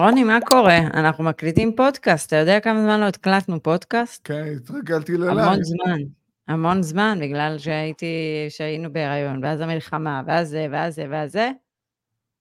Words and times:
רוני, 0.00 0.24
מה 0.24 0.38
קורה? 0.46 0.78
אנחנו 0.78 1.24
מקליטים 1.24 1.76
פודקאסט, 1.76 2.26
אתה 2.26 2.36
יודע 2.36 2.60
כמה 2.60 2.82
זמן 2.82 3.00
לא 3.00 3.04
הקלטנו 3.04 3.62
פודקאסט? 3.62 4.20
כן, 4.26 4.44
התרגלתי 4.56 5.12
ללייב. 5.12 5.38
המון 5.38 5.62
זמן, 5.62 5.98
המון 6.48 6.82
זמן, 6.82 7.18
בגלל 7.22 7.58
שהייתי, 7.58 8.06
שהיינו 8.48 8.92
בהיריון, 8.92 9.44
ואז 9.44 9.60
המלחמה, 9.60 10.22
ואז 10.26 10.48
זה, 10.48 10.66
ואז 10.70 10.94
זה, 10.94 11.06
ואז 11.10 11.32
זה. 11.32 11.50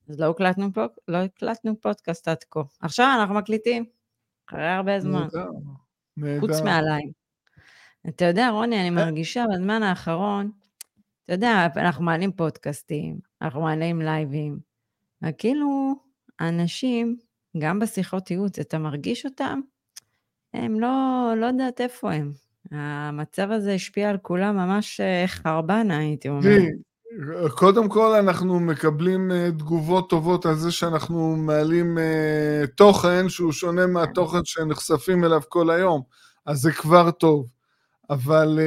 אז 0.10 0.20
לא 0.20 0.29
הקלטנו, 0.29 0.73
פוק, 0.73 0.91
לא 1.07 1.18
הקלטנו 1.18 1.81
פודקאסט 1.81 2.28
עד 2.28 2.44
כה. 2.52 2.62
עכשיו 2.81 3.18
אנחנו 3.20 3.36
מקליטים, 3.36 3.86
אחרי 4.50 4.68
הרבה 4.68 5.00
זמן. 5.00 5.22
נהדר, 5.22 5.50
נהדר. 6.18 6.40
חוץ 6.40 6.62
מעליי. 6.62 7.02
אתה 8.10 8.26
יודע, 8.26 8.50
רוני, 8.50 8.82
אני 8.82 8.90
מרגישה 8.90 9.46
בזמן 9.54 9.84
האחרון, 9.84 10.52
אתה 11.26 11.34
יודע, 11.34 11.68
אנחנו 11.76 12.04
מעלים 12.04 12.32
פודקאסטים, 12.32 13.20
אנחנו 13.42 13.62
מעלים 13.62 14.02
לייבים, 14.02 14.60
וכאילו, 15.22 15.96
אנשים, 16.40 17.18
גם 17.58 17.80
בשיחות 17.80 18.32
ייעוץ, 18.32 18.59
אתה 18.59 18.77
מרגיש 18.77 19.26
אותם, 19.26 19.60
הם 20.54 20.80
לא, 20.80 21.34
לא 21.38 21.46
יודעת 21.46 21.82
איפה 21.82 22.14
הם. 22.14 22.32
המצב 22.72 23.52
הזה 23.52 23.74
השפיע 23.74 24.10
על 24.10 24.18
כולם 24.22 24.55
ממש 24.55 25.00
אה, 25.00 25.24
חרבנה, 25.28 25.98
הייתי 25.98 26.30
אומרת. 26.30 26.44
תראי, 26.44 27.50
קודם 27.50 27.90
כל 27.90 28.16
אנחנו 28.16 28.60
מקבלים 28.60 29.32
אה, 29.32 29.50
תגובות 29.58 30.10
טובות 30.10 30.46
על 30.46 30.55
זה 30.55 30.72
שאנחנו 30.72 31.36
מעלים 31.36 31.98
אה, 31.98 32.68
תוכן 32.76 33.30
שהוא 33.30 33.52
שונה 33.52 33.88
מהתוכן 33.88 34.40
שנחשפים 34.44 35.26
אליו 35.26 35.41
כל 35.50 35.70
היום, 35.70 36.02
אז 36.46 36.60
זה 36.60 36.72
כבר 36.72 37.12
טוב. 37.12 37.50
אבל 38.10 38.60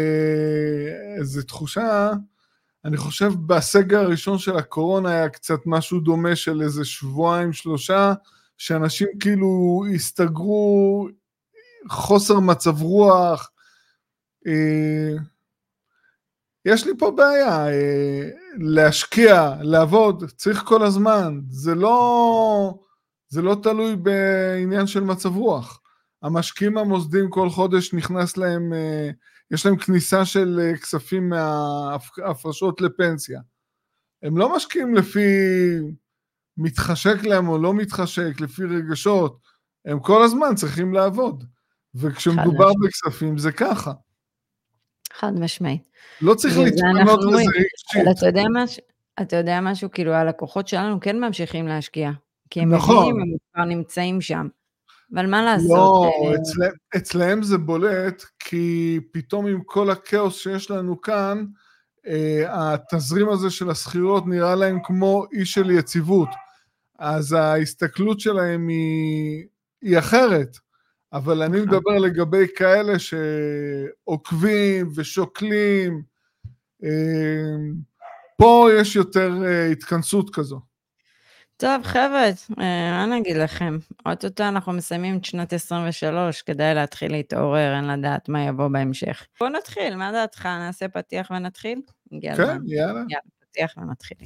זו 1.22 1.42
תחושה, 1.42 2.10
אני 2.84 2.96
חושב 2.96 3.32
בסגר 3.46 4.00
הראשון 4.00 4.38
של 4.38 4.56
הקורונה 4.56 5.10
היה 5.10 5.28
קצת 5.28 5.58
משהו 5.66 6.00
דומה 6.00 6.36
של 6.36 6.62
איזה 6.62 6.84
שבועיים, 6.84 7.52
שלושה, 7.52 8.12
שאנשים 8.60 9.08
כאילו 9.20 9.82
הסתגרו, 9.94 11.08
חוסר 11.88 12.40
מצב 12.40 12.82
רוח. 12.82 13.50
אה, 14.46 15.16
יש 16.64 16.86
לי 16.86 16.92
פה 16.98 17.10
בעיה, 17.10 17.68
אה, 17.68 18.30
להשקיע, 18.58 19.54
לעבוד, 19.60 20.30
צריך 20.36 20.62
כל 20.64 20.82
הזמן, 20.82 21.40
זה 21.50 21.74
לא, 21.74 22.78
זה 23.28 23.42
לא 23.42 23.56
תלוי 23.62 23.96
בעניין 23.96 24.86
של 24.86 25.00
מצב 25.00 25.36
רוח. 25.36 25.80
המשקיעים 26.22 26.78
המוסדיים 26.78 27.30
כל 27.30 27.50
חודש 27.50 27.94
נכנס 27.94 28.36
להם, 28.36 28.72
אה, 28.72 29.10
יש 29.50 29.66
להם 29.66 29.76
כניסה 29.76 30.24
של 30.24 30.72
כספים 30.82 31.28
מההפרשות 31.28 32.80
לפנסיה. 32.80 33.40
הם 34.22 34.38
לא 34.38 34.56
משקיעים 34.56 34.94
לפי 34.94 35.20
מתחשק 36.56 37.24
להם 37.24 37.48
או 37.48 37.58
לא 37.58 37.74
מתחשק, 37.74 38.40
לפי 38.40 38.64
רגשות, 38.64 39.38
הם 39.84 40.00
כל 40.00 40.22
הזמן 40.22 40.54
צריכים 40.54 40.94
לעבוד. 40.94 41.44
וכשמדובר 41.94 42.70
בכספים 42.84 43.38
זה 43.38 43.52
ככה. 43.52 43.92
חד 45.12 45.32
משמעית. 45.40 45.88
לא 46.20 46.34
צריך 46.34 46.58
להתפנות 46.58 47.20
לזה 47.24 47.36
רגשית. 47.36 48.18
אתה 48.18 48.26
יודע 48.26 48.44
משהו, 48.50 48.82
אתה 49.22 49.36
יודע 49.36 49.60
משהו, 49.60 49.90
כאילו 49.90 50.12
הלקוחות 50.12 50.68
שלנו 50.68 51.00
כן 51.00 51.20
ממשיכים 51.20 51.68
להשקיע. 51.68 52.10
כי 52.50 52.60
הם 52.60 52.74
נכון. 52.74 52.96
מבינים, 52.96 53.20
הם 53.20 53.36
כבר 53.54 53.64
נמצאים 53.64 54.20
שם. 54.20 54.48
אבל 55.14 55.26
מה 55.26 55.42
לעשות? 55.42 55.70
לא, 55.70 56.10
אה, 56.24 56.34
אצלהם, 56.34 56.72
אצלהם 56.96 57.42
זה 57.42 57.58
בולט, 57.58 58.24
כי 58.38 58.98
פתאום 59.12 59.46
עם 59.46 59.62
כל 59.66 59.90
הכאוס 59.90 60.38
שיש 60.38 60.70
לנו 60.70 61.00
כאן, 61.00 61.44
התזרים 62.48 63.28
הזה 63.28 63.50
של 63.50 63.70
השכירות 63.70 64.26
נראה 64.26 64.54
להם 64.54 64.78
כמו 64.84 65.24
אי 65.32 65.44
של 65.44 65.70
יציבות. 65.70 66.28
אז 66.98 67.32
ההסתכלות 67.32 68.20
שלהם 68.20 68.68
היא, 68.68 69.46
היא 69.82 69.98
אחרת. 69.98 70.56
אבל 71.12 71.42
אני 71.42 71.56
נכון. 71.62 71.78
מדבר 71.78 71.98
לגבי 71.98 72.46
כאלה 72.56 72.92
שעוקבים 72.98 74.90
ושוקלים, 74.96 76.02
אה, 76.84 76.90
פה 78.36 78.68
יש 78.78 78.96
יותר 78.96 79.44
אה, 79.44 79.66
התכנסות 79.66 80.34
כזו. 80.34 80.60
טוב, 81.60 81.82
חבר'ה, 81.82 82.24
אה, 82.60 83.06
מה 83.06 83.06
נגיד 83.06 83.36
לכם? 83.36 83.78
אוטוטו 84.06 84.44
אנחנו 84.44 84.72
מסיימים 84.72 85.18
את 85.18 85.24
שנת 85.24 85.52
23, 85.52 86.42
כדאי 86.42 86.74
להתחיל 86.74 87.12
להתעורר, 87.12 87.76
אין 87.76 87.84
לדעת 87.84 88.28
מה 88.28 88.44
יבוא 88.44 88.68
בהמשך. 88.68 89.26
בוא 89.40 89.48
נתחיל, 89.48 89.96
מה 89.96 90.12
דעתך? 90.12 90.46
נעשה 90.46 90.88
פתיח 90.88 91.30
ונתחיל? 91.30 91.80
כן. 92.10 92.18
יאללה. 92.22 92.54
יאללה, 92.66 93.02
פתיח 93.40 93.74
ונתחיל. 93.76 94.16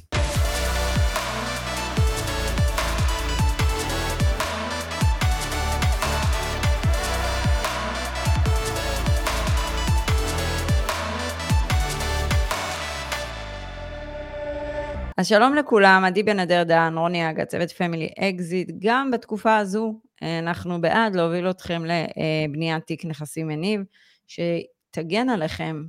אז 15.17 15.27
שלום 15.27 15.55
לכולם, 15.55 16.03
עדי 16.05 16.23
בן 16.23 16.39
אדר 16.39 16.63
דן, 16.63 16.93
רוני 16.97 17.29
אגה, 17.29 17.45
צוות 17.45 17.71
פמילי 17.71 18.09
אקזיט. 18.19 18.71
גם 18.79 19.11
בתקופה 19.11 19.57
הזו 19.57 19.99
אה, 20.23 20.39
אנחנו 20.39 20.81
בעד 20.81 21.15
להוביל 21.15 21.49
אתכם 21.49 21.83
לבניית 21.85 22.83
תיק 22.85 23.05
נכסים 23.05 23.47
מניב, 23.47 23.81
שתגן 24.27 25.29
עליכם 25.29 25.83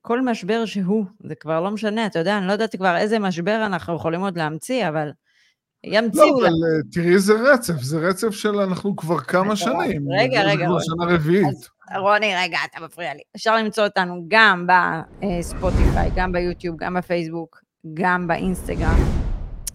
כל 0.00 0.20
משבר 0.20 0.64
שהוא, 0.64 1.04
זה 1.26 1.34
כבר 1.34 1.60
לא 1.60 1.70
משנה, 1.70 2.06
אתה 2.06 2.18
יודע, 2.18 2.38
אני 2.38 2.46
לא 2.46 2.52
יודעת 2.52 2.76
כבר 2.76 2.96
איזה 2.96 3.18
משבר 3.18 3.66
אנחנו 3.66 3.96
יכולים 3.96 4.20
עוד 4.20 4.38
להמציא, 4.38 4.88
אבל 4.88 5.06
לא, 5.06 5.96
ימציאו 5.96 6.38
אבל 6.38 6.46
לנו. 6.46 6.56
אה, 6.66 6.90
תראי 6.92 7.14
איזה 7.14 7.34
רצף, 7.52 7.80
זה 7.80 7.98
רצף 7.98 8.30
של 8.30 8.54
אנחנו 8.54 8.96
כבר 8.96 9.18
כמה 9.18 9.56
שנים. 9.56 10.06
רגע, 10.20 10.40
זה 10.42 10.46
רגע, 10.46 10.66
כבר. 10.66 10.78
שנה 10.80 11.14
רביעית. 11.14 11.46
אז 11.46 11.68
רוני, 11.98 12.34
רגע, 12.36 12.58
אתה 12.70 12.84
מפריע 12.84 13.14
לי. 13.14 13.22
אפשר 13.36 13.56
למצוא 13.56 13.84
אותנו 13.84 14.24
גם 14.28 14.66
בספוטיפיי, 14.66 16.10
גם 16.16 16.32
ביוטיוב, 16.32 16.76
גם 16.78 16.94
בפייסבוק, 16.94 17.62
גם 17.94 18.26
באינסטגרם. 18.26 18.98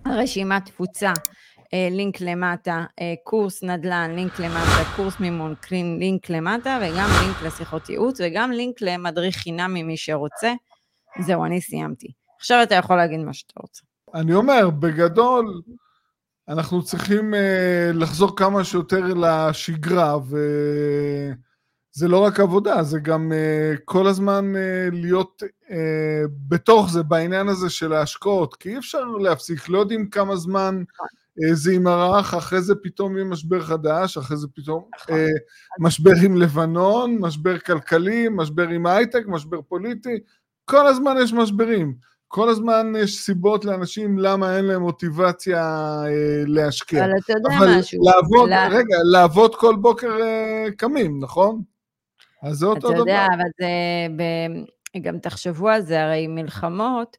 רשימת 0.07 0.65
תפוצה, 0.65 1.13
אה, 1.73 1.87
לינק 1.91 2.21
למטה, 2.21 2.85
אה, 3.01 3.13
קורס 3.23 3.63
נדל"ן, 3.63 4.11
לינק 4.15 4.39
למטה, 4.39 4.95
קורס 4.95 5.19
מימון, 5.19 5.55
קלין, 5.61 5.99
לינק 5.99 6.29
למטה, 6.29 6.79
וגם 6.81 7.09
לינק 7.21 7.41
לשיחות 7.45 7.89
ייעוץ, 7.89 8.21
וגם 8.23 8.51
לינק 8.51 8.81
למדריך 8.81 9.35
חינם 9.35 9.73
ממי 9.73 9.97
שרוצה. 9.97 10.53
זהו, 11.19 11.45
אני 11.45 11.61
סיימתי. 11.61 12.07
עכשיו 12.39 12.63
אתה 12.63 12.75
יכול 12.75 12.95
להגיד 12.95 13.19
מה 13.19 13.33
שאתה 13.33 13.53
רוצה. 13.57 13.81
אני 14.13 14.33
אומר, 14.33 14.69
בגדול, 14.69 15.61
אנחנו 16.47 16.83
צריכים 16.83 17.33
uh, 17.33 17.37
לחזור 17.93 18.37
כמה 18.37 18.63
שיותר 18.63 19.05
לשגרה, 19.13 20.17
וזה 21.97 22.07
לא 22.07 22.19
רק 22.19 22.39
עבודה, 22.39 22.83
זה 22.83 22.99
גם 22.99 23.31
uh, 23.31 23.79
כל 23.85 24.07
הזמן 24.07 24.53
uh, 24.55 24.95
להיות 24.95 25.43
uh, 25.43 25.73
בתוך 26.47 26.89
זה, 26.89 27.03
בעניין 27.03 27.47
הזה 27.47 27.69
של 27.69 27.93
ההשקעות, 27.93 28.55
כי 28.55 28.69
אי 28.69 28.77
אפשר 28.77 29.03
להפסיק, 29.05 29.69
לא 29.69 29.79
יודעים 29.79 30.09
כמה 30.09 30.35
זמן 30.35 30.83
uh, 30.89 31.53
זה 31.53 31.71
יימרח, 31.71 32.33
אחרי 32.33 32.61
זה 32.61 32.73
פתאום 32.83 33.15
יהיה 33.15 33.25
משבר 33.25 33.61
חדש, 33.61 34.17
אחרי 34.17 34.37
זה 34.37 34.47
פתאום 34.55 34.83
uh. 34.93 35.13
משבר 35.79 36.11
עם 36.25 36.37
לבנון, 36.37 37.17
משבר 37.19 37.59
כלכלי, 37.59 38.27
משבר 38.31 38.67
עם 38.67 38.85
הייטק, 38.85 39.23
משבר 39.27 39.61
פוליטי, 39.61 40.19
כל 40.65 40.87
הזמן 40.87 41.15
יש 41.21 41.33
משברים. 41.33 42.07
כל 42.27 42.49
הזמן 42.49 42.93
יש 42.97 43.17
סיבות 43.17 43.65
לאנשים 43.65 44.17
למה 44.17 44.57
אין 44.57 44.65
להם 44.65 44.81
מוטיבציה 44.81 45.63
אה, 46.05 46.43
להשקיע. 46.47 47.05
אבל 47.05 47.11
אתה 47.23 47.33
יודע 47.33 47.57
אבל 47.57 47.79
משהו. 47.79 48.01
לעבוד, 48.03 48.49
לה- 48.49 48.67
רגע, 48.67 48.97
לעבוד 49.11 49.55
כל 49.55 49.75
בוקר 49.75 50.21
אה, 50.21 50.65
קמים, 50.77 51.23
נכון? 51.23 51.61
אז 52.43 52.57
זה 52.57 52.65
אותו 52.65 52.79
אתה 52.79 52.87
דבר. 52.87 52.97
יודע, 52.97 53.25
אבל 53.35 53.49
זה... 53.59 53.67
ב... 54.17 54.23
גם 55.01 55.19
תחשבו 55.19 55.69
על 55.69 55.81
זה, 55.81 56.03
הרי 56.03 56.27
מלחמות, 56.27 57.17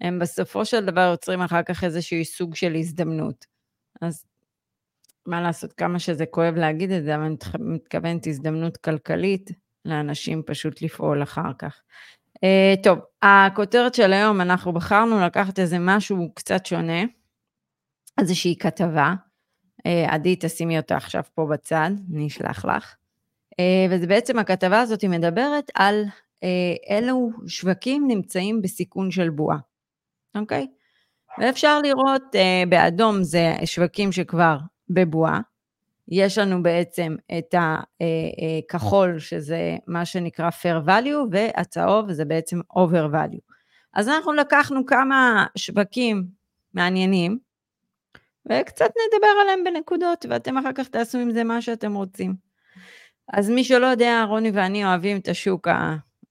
הם 0.00 0.18
בסופו 0.18 0.64
של 0.64 0.84
דבר 0.84 1.00
יוצרים 1.10 1.40
אחר 1.40 1.62
כך 1.62 1.84
איזשהו 1.84 2.24
סוג 2.24 2.54
של 2.54 2.74
הזדמנות. 2.74 3.46
אז 4.00 4.24
מה 5.26 5.40
לעשות, 5.40 5.72
כמה 5.72 5.98
שזה 5.98 6.26
כואב 6.26 6.54
להגיד 6.54 6.90
את 6.90 7.04
זה, 7.04 7.14
אבל 7.14 7.24
אני 7.24 7.34
מתכ- 7.34 7.60
מתכוונת 7.60 8.26
הזדמנות 8.26 8.76
כלכלית 8.76 9.50
לאנשים 9.84 10.42
פשוט 10.46 10.82
לפעול 10.82 11.22
אחר 11.22 11.52
כך. 11.58 11.80
Uh, 12.36 12.82
טוב, 12.82 12.98
הכותרת 13.22 13.94
של 13.94 14.12
היום, 14.12 14.40
אנחנו 14.40 14.72
בחרנו 14.72 15.20
לקחת 15.20 15.58
איזה 15.58 15.76
משהו 15.80 16.34
קצת 16.34 16.66
שונה, 16.66 17.02
איזושהי 18.20 18.56
כתבה. 18.58 19.14
Uh, 19.78 19.90
עדי, 20.08 20.36
תשימי 20.40 20.78
אותה 20.78 20.96
עכשיו 20.96 21.22
פה 21.34 21.46
בצד, 21.52 21.90
אני 22.14 22.26
אשלח 22.26 22.64
לך. 22.64 22.94
Uh, 23.60 23.90
וזה 23.90 24.06
בעצם, 24.06 24.38
הכתבה 24.38 24.80
הזאת 24.80 25.04
מדברת 25.04 25.70
על 25.74 26.04
uh, 26.04 26.94
אילו 26.94 27.30
שווקים 27.46 28.08
נמצאים 28.08 28.62
בסיכון 28.62 29.10
של 29.10 29.30
בועה, 29.30 29.58
אוקיי? 30.36 30.66
ואפשר 31.38 31.80
לראות 31.80 32.22
uh, 32.22 32.68
באדום 32.68 33.22
זה 33.22 33.54
שווקים 33.64 34.12
שכבר 34.12 34.58
בבועה. 34.90 35.40
יש 36.08 36.38
לנו 36.38 36.62
בעצם 36.62 37.16
את 37.38 37.54
הכחול, 37.54 39.18
שזה 39.18 39.76
מה 39.86 40.04
שנקרא 40.04 40.50
fair 40.50 40.88
value, 40.88 41.28
והצהוב 41.30 42.12
זה 42.12 42.24
בעצם 42.24 42.60
over 42.72 43.12
value. 43.12 43.52
אז 43.94 44.08
אנחנו 44.08 44.32
לקחנו 44.32 44.86
כמה 44.86 45.46
שווקים 45.56 46.26
מעניינים, 46.74 47.38
וקצת 48.46 48.84
נדבר 48.84 49.28
עליהם 49.42 49.64
בנקודות, 49.64 50.26
ואתם 50.30 50.58
אחר 50.58 50.72
כך 50.74 50.88
תעשו 50.88 51.18
עם 51.18 51.30
זה 51.30 51.44
מה 51.44 51.62
שאתם 51.62 51.94
רוצים. 51.94 52.47
אז 53.32 53.50
מי 53.50 53.64
שלא 53.64 53.86
יודע, 53.86 54.24
רוני 54.28 54.50
ואני 54.50 54.84
אוהבים 54.84 55.16
את 55.16 55.28
השוק 55.28 55.68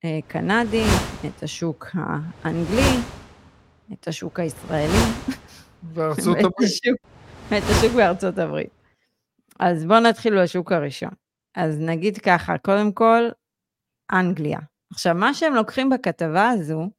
הקנדי, 0.03 0.83
את 1.27 1.43
השוק 1.43 1.87
האנגלי, 1.93 2.97
את 3.93 4.07
השוק 4.07 4.39
הישראלי. 4.39 4.97
וארצות 5.93 6.37
הברית. 6.45 6.71
את 7.47 7.63
השוק 7.69 7.93
בארצות 7.95 8.37
הברית. 8.37 8.69
אז 9.59 9.85
בואו 9.85 9.99
נתחיל 9.99 10.43
בשוק 10.43 10.71
הראשון. 10.71 11.11
אז 11.55 11.79
נגיד 11.79 12.17
ככה, 12.17 12.57
קודם 12.57 12.91
כל, 12.91 13.29
אנגליה. 14.11 14.59
עכשיו, 14.91 15.15
מה 15.15 15.33
שהם 15.33 15.55
לוקחים 15.55 15.89
בכתבה 15.89 16.49
הזו, 16.49 16.89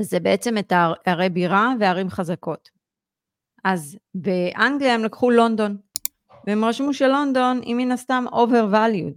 זה 0.00 0.20
בעצם 0.20 0.58
את 0.58 0.72
ערי 1.04 1.28
בירה 1.28 1.72
וערים 1.80 2.10
חזקות. 2.10 2.70
אז 3.64 3.98
באנגליה 4.14 4.94
הם 4.94 5.04
לקחו 5.04 5.30
לונדון, 5.30 5.76
והם 6.46 6.64
רשמו 6.64 6.94
שלונדון 6.94 7.60
היא 7.62 7.74
מן 7.74 7.92
הסתם 7.92 8.24
overvalued. 8.32 9.14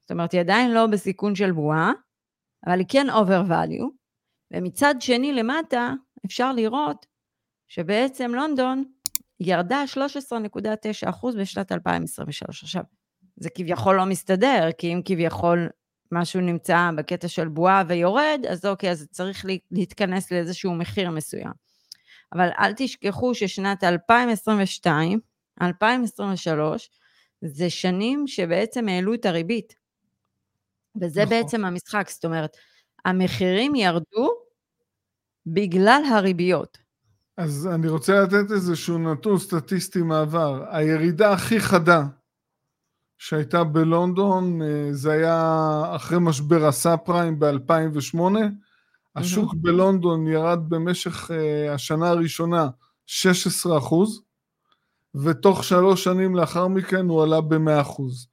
זאת 0.00 0.10
אומרת, 0.10 0.32
היא 0.32 0.40
עדיין 0.40 0.74
לא 0.74 0.86
בסיכון 0.86 1.34
של 1.34 1.52
בועה, 1.52 1.92
אבל 2.66 2.78
היא 2.78 2.86
כן 2.88 3.06
overvalue, 3.10 3.84
ומצד 4.52 4.94
שני 5.00 5.32
למטה 5.32 5.92
אפשר 6.26 6.52
לראות 6.52 7.06
שבעצם 7.68 8.34
לונדון 8.34 8.84
ירדה 9.40 9.84
13.9% 9.94 11.36
בשנת 11.38 11.72
2023. 11.72 12.62
עכשיו, 12.62 12.82
זה 13.36 13.50
כביכול 13.50 13.96
לא 13.96 14.04
מסתדר, 14.04 14.68
כי 14.78 14.94
אם 14.94 15.00
כביכול 15.04 15.68
משהו 16.12 16.40
נמצא 16.40 16.90
בקטע 16.96 17.28
של 17.28 17.48
בועה 17.48 17.82
ויורד, 17.88 18.40
אז 18.50 18.66
אוקיי, 18.66 18.90
אז 18.90 19.08
צריך 19.10 19.46
להתכנס 19.70 20.32
לאיזשהו 20.32 20.74
מחיר 20.74 21.10
מסוים. 21.10 21.52
אבל 22.32 22.48
אל 22.58 22.72
תשכחו 22.76 23.34
ששנת 23.34 23.84
2022, 23.84 25.20
2023, 25.62 26.90
זה 27.44 27.70
שנים 27.70 28.26
שבעצם 28.26 28.88
העלו 28.88 29.14
את 29.14 29.26
הריבית. 29.26 29.74
וזה 31.00 31.24
נכון. 31.24 31.36
בעצם 31.36 31.64
המשחק, 31.64 32.10
זאת 32.10 32.24
אומרת, 32.24 32.56
המחירים 33.04 33.74
ירדו 33.74 34.30
בגלל 35.46 36.02
הריביות. 36.10 36.78
אז 37.36 37.68
אני 37.74 37.88
רוצה 37.88 38.20
לתת 38.20 38.50
איזשהו 38.50 38.98
נתון 38.98 39.38
סטטיסטי 39.38 40.02
מעבר. 40.02 40.64
הירידה 40.70 41.32
הכי 41.32 41.60
חדה 41.60 42.02
שהייתה 43.18 43.64
בלונדון, 43.64 44.62
אה, 44.62 44.88
זה 44.92 45.12
היה 45.12 45.82
אחרי 45.96 46.18
משבר 46.20 46.66
הסאב 46.66 46.98
פריים 46.98 47.38
ב-2008. 47.38 48.18
השוק. 49.16 49.54
בלונדון 49.54 50.26
ירד 50.26 50.58
במשך 50.68 51.30
uh, 51.30 51.34
השנה 51.70 52.08
הראשונה 52.08 52.68
16 53.06 53.78
אחוז, 53.78 54.22
ותוך 55.14 55.64
שלוש 55.64 56.04
שנים 56.04 56.34
לאחר 56.34 56.68
מכן 56.68 57.06
הוא 57.08 57.22
עלה 57.22 57.40
ב-100 57.40 57.80
אחוז. 57.80 58.28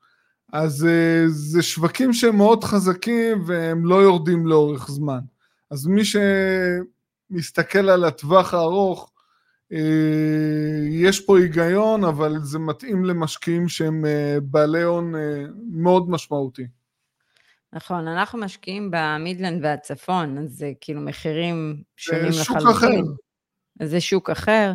אז 0.54 0.88
uh, 0.88 1.28
זה 1.28 1.62
שווקים 1.62 2.13
שהם 2.13 2.36
מאוד 2.36 2.63
חזקים 2.63 3.44
והם 3.45 3.86
לא 3.86 3.95
יורדים 3.95 4.48
לאורך 4.48 4.92
זמן. 4.92 5.19
אז 5.72 5.88
מי 5.88 6.01
שמסתכל 6.06 7.89
על 7.89 8.04
הטווח 8.04 8.54
הארוך, 8.54 9.12
אה, 9.74 10.88
יש 10.89 11.19
פה 11.19 11.38
היגיון, 11.38 12.04
אבל 12.04 12.39
זה 12.39 12.60
מתאים 12.60 13.06
למשקיעים 13.06 13.69
שהם 13.69 14.06
אה, 14.06 14.38
בעלי 14.44 14.81
הון 14.81 15.16
אה, 15.16 15.44
מאוד 15.72 16.10
משמעותי. 16.10 16.68
נכון, 17.74 18.07
אנחנו 18.07 18.39
משקיעים 18.39 18.92
במידלנד 18.92 19.66
והצפון, 19.66 20.38
אז 20.38 20.50
זה 20.50 20.72
כאילו 20.81 21.01
מחירים 21.01 21.83
שונים 21.98 22.30
לחלוטין. 22.30 22.36
זה 22.39 22.44
שוק 22.44 22.68
אחר. 22.68 23.01
זה 23.83 24.01
שוק 24.01 24.30
אחר, 24.30 24.74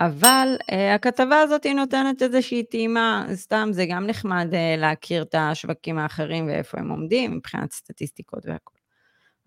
אבל 0.00 0.56
uh, 0.62 0.94
הכתבה 0.94 1.40
הזאת 1.40 1.64
היא 1.64 1.74
נותנת 1.74 2.22
איזושהי 2.22 2.62
טעימה, 2.62 3.26
סתם 3.34 3.68
זה 3.72 3.86
גם 3.90 4.06
נחמד 4.06 4.48
uh, 4.50 4.80
להכיר 4.80 5.22
את 5.22 5.34
השווקים 5.38 5.98
האחרים 5.98 6.46
ואיפה 6.46 6.78
הם 6.80 6.90
עומדים 6.90 7.36
מבחינת 7.36 7.72
סטטיסטיקות 7.72 8.46
והכול. 8.46 8.78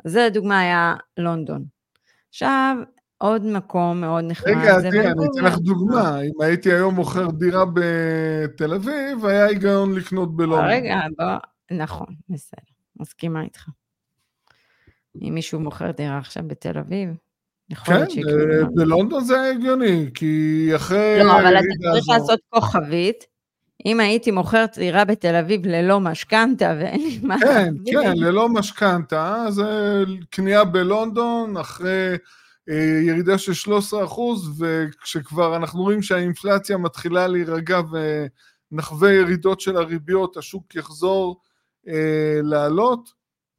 אז 0.06 0.12
זה 0.12 0.26
לדוגמה 0.26 0.60
היה 0.60 0.96
לונדון. 1.18 1.66
עכשיו, 2.30 2.76
עוד 3.18 3.46
מקום 3.46 4.02
מאוד 4.02 4.24
נחמד. 4.24 4.52
רגע, 4.52 4.82
תראה, 4.82 5.12
אני 5.12 5.26
אתן 5.34 5.46
לך 5.46 5.58
דוגמה. 5.58 6.22
אם 6.22 6.42
הייתי 6.42 6.74
היום 6.74 6.96
מוכר 6.96 7.28
דירה 7.32 7.66
בתל 7.74 8.74
אביב, 8.74 9.26
היה 9.26 9.46
היגיון 9.46 9.96
לקנות 9.96 10.36
בלונדון. 10.36 10.70
רגע, 10.70 11.00
בוא, 11.18 11.78
נכון, 11.78 12.08
בסדר, 12.30 12.62
מסכימה 13.00 13.44
איתך. 13.44 13.70
אם 15.22 15.34
מישהו 15.34 15.60
מוכר 15.60 15.92
דירה 15.92 16.18
עכשיו 16.18 16.44
בתל 16.48 16.78
אביב, 16.78 17.10
כן, 17.86 17.94
אה, 17.94 18.66
בלונדון 18.74 19.24
זה 19.24 19.42
הגיוני, 19.42 20.10
כי 20.14 20.72
אחרי... 20.76 21.20
לא, 21.24 21.40
אבל 21.40 21.58
אתה 21.58 21.92
צריך 21.92 22.10
לעשות 22.10 22.40
כוכבית. 22.50 23.26
אם 23.86 24.00
הייתי 24.00 24.32
מוכרת 24.32 24.78
דירה 24.78 25.06
בתל 25.06 25.36
אביב 25.36 25.66
ללא 25.66 26.00
משכנתה 26.00 26.76
ואין 26.80 27.02
לי 27.02 27.20
מה... 27.24 27.36
כן, 27.40 27.74
כן, 27.86 28.14
ללא 28.16 28.50
משכנתה, 28.50 29.46
זה 29.50 30.04
קנייה 30.30 30.64
בלונדון 30.64 31.58
אחרי 31.58 32.16
אה, 32.70 33.02
ירידה 33.08 33.38
של 33.38 33.54
13 33.54 34.04
אחוז, 34.04 34.62
וכשכבר 34.62 35.56
אנחנו 35.56 35.82
רואים 35.82 36.02
שהאינפלציה 36.02 36.78
מתחילה 36.78 37.28
להירגע 37.28 37.82
ונחווה 38.72 39.14
ירידות 39.14 39.62
של 39.62 39.78
הריביות, 39.78 40.38
השוק 40.38 40.76
יחזור 40.76 41.42
אה, 41.88 42.40
לעלות, 42.44 43.10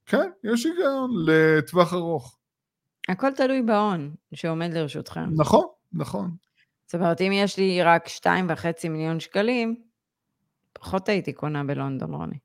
כן, 0.07 0.31
יש 0.45 0.67
היגיון 0.67 1.11
לטווח 1.27 1.95
ארוך. 1.95 2.40
הכל 3.11 3.33
תלוי 3.37 3.63
בהון 3.63 4.15
שעומד 4.35 4.71
לרשותכם. 4.73 5.25
נכון, 5.37 5.65
נכון. 5.93 6.31
זאת 6.87 6.95
אומרת, 6.95 7.21
אם 7.21 7.33
יש 7.35 7.57
לי 7.59 7.83
רק 7.83 8.09
2.5 8.09 8.89
מיליון 8.89 9.21
שקלים, 9.21 9.83
פחות 10.73 11.09
הייתי 11.09 11.33
קונה 11.33 11.65
בלונדון, 11.65 12.15
רוני. 12.15 12.39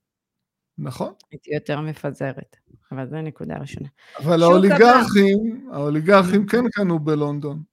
נכון. 0.77 1.13
הייתי 1.31 1.53
יותר 1.53 1.81
מפזרת. 1.81 2.55
אבל 2.91 3.07
זו 3.09 3.21
נקודה 3.21 3.57
ראשונה. 3.57 3.87
אבל 4.19 4.43
האוליגרכים, 4.43 5.69
האוליגרכים 5.73 6.45
כן 6.45 6.69
קנו 6.71 6.99
בלונדון. 6.99 7.63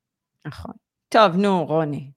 נכון. 0.46 0.72
טוב, 1.08 1.36
נו, 1.36 1.64
רוני. 1.66 2.10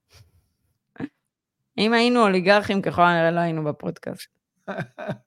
אם 1.78 1.92
היינו 1.92 2.22
אוליגרכים, 2.22 2.82
ככל 2.82 3.02
הנראה 3.02 3.30
לא 3.30 3.40
היינו 3.40 3.64
בפודקאסט. 3.64 4.28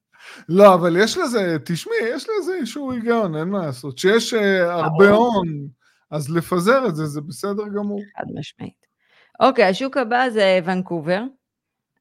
לא, 0.50 0.74
אבל 0.74 0.98
יש 0.98 1.18
לזה, 1.18 1.58
תשמעי, 1.66 1.98
יש 2.16 2.28
לזה 2.30 2.54
איזשהו 2.56 2.92
היגיון, 2.92 3.36
אין 3.36 3.48
מה 3.48 3.66
לעשות. 3.66 3.98
שיש 3.98 4.34
אה, 4.34 4.74
הרבה 4.74 5.10
הון, 5.10 5.68
אז 6.12 6.30
לפזר 6.30 6.86
את 6.88 6.96
זה, 6.96 7.06
זה 7.06 7.22
בסדר 7.22 7.64
גמור. 7.76 8.02
חד 8.18 8.26
משמעית. 8.40 8.86
אוקיי, 9.40 9.66
השוק 9.66 9.98
הבא 9.98 10.30
זה 10.30 10.60
ונקובר. 10.66 11.24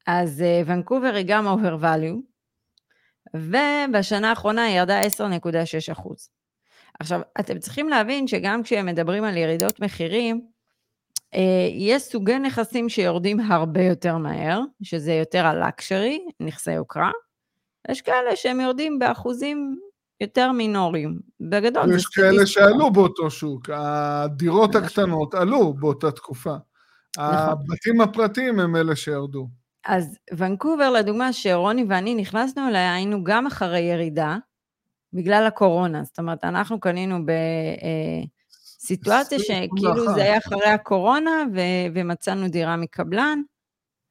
אז 0.06 0.42
אה, 0.42 0.62
ונקובר 0.66 1.14
היא 1.14 1.24
גם 1.28 1.46
over 1.46 1.82
value, 1.84 2.20
ובשנה 3.34 4.30
האחרונה 4.30 4.64
היא 4.64 4.76
ירדה 4.76 5.02
10.6 5.02 5.92
אחוז. 5.92 6.30
עכשיו, 7.00 7.20
אתם 7.40 7.58
צריכים 7.58 7.88
להבין 7.88 8.26
שגם 8.26 8.62
כשהם 8.62 8.86
מדברים 8.86 9.24
על 9.24 9.36
ירידות 9.36 9.80
מחירים, 9.80 10.46
אה, 11.34 11.68
יש 11.72 12.02
סוגי 12.02 12.38
נכסים 12.38 12.88
שיורדים 12.88 13.40
הרבה 13.40 13.82
יותר 13.82 14.16
מהר, 14.16 14.60
שזה 14.82 15.12
יותר 15.12 15.46
הלקשרי, 15.46 16.20
נכסי 16.40 16.72
יוקרה. 16.72 17.10
יש 17.90 18.02
כאלה 18.02 18.36
שהם 18.36 18.60
יורדים 18.60 18.98
באחוזים 18.98 19.78
יותר 20.20 20.52
מינוריים. 20.52 21.20
בגדול 21.40 21.94
יש 21.94 22.06
כאלה 22.06 22.46
שעלו 22.46 22.90
באותו 22.92 23.30
שוק, 23.30 23.70
הדירות 23.72 24.74
הקטנות 24.74 25.34
עלו 25.34 25.72
באותה 25.74 26.10
תקופה. 26.10 26.54
נכון. 27.16 27.28
הבתים 27.28 28.00
הפרטיים 28.00 28.60
הם 28.60 28.76
אלה 28.76 28.96
שירדו. 28.96 29.48
אז 29.86 30.18
ונקובר, 30.36 30.90
לדוגמה, 30.90 31.32
שרוני 31.32 31.84
ואני 31.88 32.14
נכנסנו 32.14 32.68
אליה, 32.68 32.94
היינו 32.94 33.24
גם 33.24 33.46
אחרי 33.46 33.80
ירידה, 33.80 34.36
בגלל 35.12 35.46
הקורונה. 35.46 36.04
זאת 36.04 36.18
אומרת, 36.18 36.44
אנחנו 36.44 36.80
קנינו 36.80 37.18
בסיטואציה 38.78 39.38
אה, 39.38 39.42
שכאילו 39.44 40.14
זה 40.14 40.22
היה 40.22 40.38
אחרי 40.38 40.66
הקורונה, 40.66 41.30
ו- 41.54 41.94
ומצאנו 41.94 42.48
דירה 42.48 42.76
מקבלן, 42.76 43.42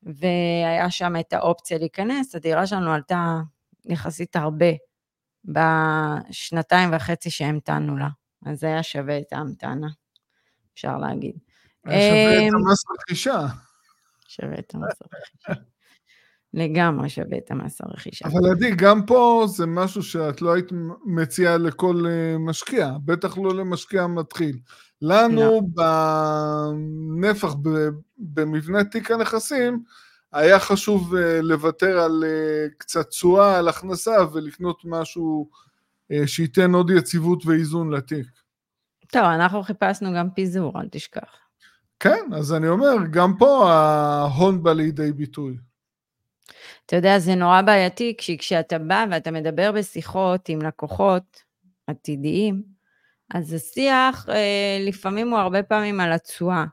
והיה 0.04 0.92
שם 0.92 1.14
את 1.20 1.34
האופציה 1.34 1.78
להיכנס. 1.78 2.36
הדירה 2.36 2.68
שלנו 2.68 2.92
עלתה 2.92 3.40
יחסית 3.90 4.36
הרבה 4.36 4.72
בשנתיים 5.46 6.90
וחצי 6.94 7.30
שהמתנו 7.30 7.98
לה. 7.98 8.10
אז 8.46 8.60
זה 8.60 8.68
היה 8.68 8.84
שווה 8.84 9.20
את 9.20 9.34
ההמתנה, 9.34 9.88
אפשר 10.74 10.98
להגיד. 10.98 11.36
היה 11.86 12.10
שווה 12.10 12.48
את 12.48 12.54
אמ, 12.54 12.68
המס 12.68 12.84
רכישה. 13.00 13.48
שווה 14.28 14.60
את 14.60 14.76
המס 14.76 15.02
הרכישה. 15.02 15.64
לגמרי 16.54 17.10
שווה 17.10 17.38
את 17.38 17.52
המס 17.52 17.82
הרכישה. 17.82 18.26
אבל 18.28 18.52
עדי, 18.52 18.72
גם 18.76 19.06
פה 19.06 19.46
זה 19.48 19.66
משהו 19.66 20.04
שאת 20.04 20.42
לא 20.42 20.54
היית 20.54 20.70
מציעה 21.06 21.58
לכל 21.58 22.04
אה, 22.10 22.38
משקיע, 22.38 22.92
בטח 23.06 23.38
לא 23.38 23.56
למשקיע 23.56 24.08
מתחיל. 24.08 24.60
לנו 25.02 25.42
לא. 25.42 25.62
בנפח, 27.22 27.56
במבנה 28.18 28.84
תיק 28.84 29.12
הנכסים, 29.12 29.84
היה 30.32 30.60
חשוב 30.60 31.16
אה, 31.16 31.42
לוותר 31.42 32.00
על 32.00 32.24
אה, 32.28 32.68
קצת 32.78 33.10
תשואה, 33.10 33.58
על 33.58 33.68
הכנסה, 33.68 34.16
ולקנות 34.34 34.82
משהו 34.86 35.50
שייתן 36.26 36.74
עוד 36.74 36.90
יציבות 36.90 37.46
ואיזון 37.46 37.94
לתיק. 37.94 38.28
טוב, 39.12 39.24
אנחנו 39.24 39.64
חיפשנו 39.64 40.14
גם 40.16 40.30
פיזור, 40.30 40.82
אל 40.82 40.88
תשכח. 40.92 41.38
כן, 42.00 42.30
אז 42.36 42.54
אני 42.54 42.68
אומר, 42.68 42.96
גם 43.12 43.34
פה 43.38 43.72
ההון 43.72 44.64
בא 44.64 44.74
לידי 44.74 45.12
ביטוי. 45.12 45.58
אתה 46.86 46.96
יודע, 46.96 47.20
זה 47.20 47.36
נורא 47.36 47.62
בעייתי, 47.62 48.16
כי 48.18 48.38
כשאתה 48.38 48.80
בא 48.80 49.06
ואתה 49.12 49.32
מדבר 49.32 49.72
בשיחות 49.72 50.50
עם 50.50 50.62
לקוחות 50.62 51.44
עתידיים, 51.88 52.64
אז 53.34 53.54
השיח 53.54 54.30
אה, 54.30 54.78
לפעמים 54.88 55.30
הוא 55.30 55.40
הרבה 55.40 55.64
פעמים 55.64 56.00
על 56.00 56.12
התשואה. 56.12 56.66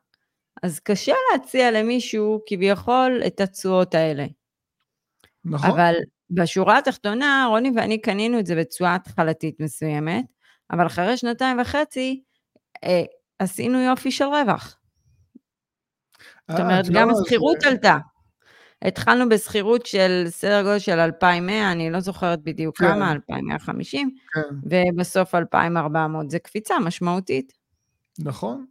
אז 0.65 0.81
קשה 0.81 1.13
להציע 1.33 1.71
למישהו 1.71 2.41
כביכול 2.47 3.23
את 3.27 3.41
התשואות 3.41 3.95
האלה. 3.95 4.27
נכון. 5.45 5.71
אבל 5.71 5.95
בשורה 6.31 6.79
התחתונה, 6.79 7.47
רוני 7.49 7.71
ואני 7.77 8.01
קנינו 8.01 8.39
את 8.39 8.47
זה 8.47 8.57
בתשואה 8.57 8.95
התחלתית 8.95 9.61
מסוימת, 9.61 10.25
אבל 10.71 10.87
אחרי 10.87 11.17
שנתיים 11.17 11.61
וחצי 11.61 12.23
אה, 12.85 13.03
עשינו 13.39 13.79
יופי 13.81 14.11
של 14.11 14.25
רווח. 14.25 14.79
זאת 16.51 16.61
אה, 16.61 16.65
אומרת, 16.65 16.85
את 16.85 16.91
גם 16.91 17.09
לא- 17.11 17.15
השכירות 17.21 17.61
זה- 17.61 17.69
עלתה. 17.69 17.99
התחלנו 18.83 19.29
בשכירות 19.29 19.87
של 19.87 20.25
סדר 20.29 20.63
גודל 20.63 20.79
של 20.79 20.99
2,100, 21.01 21.73
אני 21.73 21.91
לא 21.91 22.01
זוכרת 22.01 22.43
בדיוק 22.43 22.79
כן. 22.79 22.85
כמה, 22.89 23.13
2,150, 23.13 24.11
כן, 24.35 24.41
ובסוף 24.63 25.35
2,400. 25.35 26.31
זה 26.31 26.39
קפיצה 26.39 26.79
משמעותית. 26.79 27.53
נכון. 28.19 28.67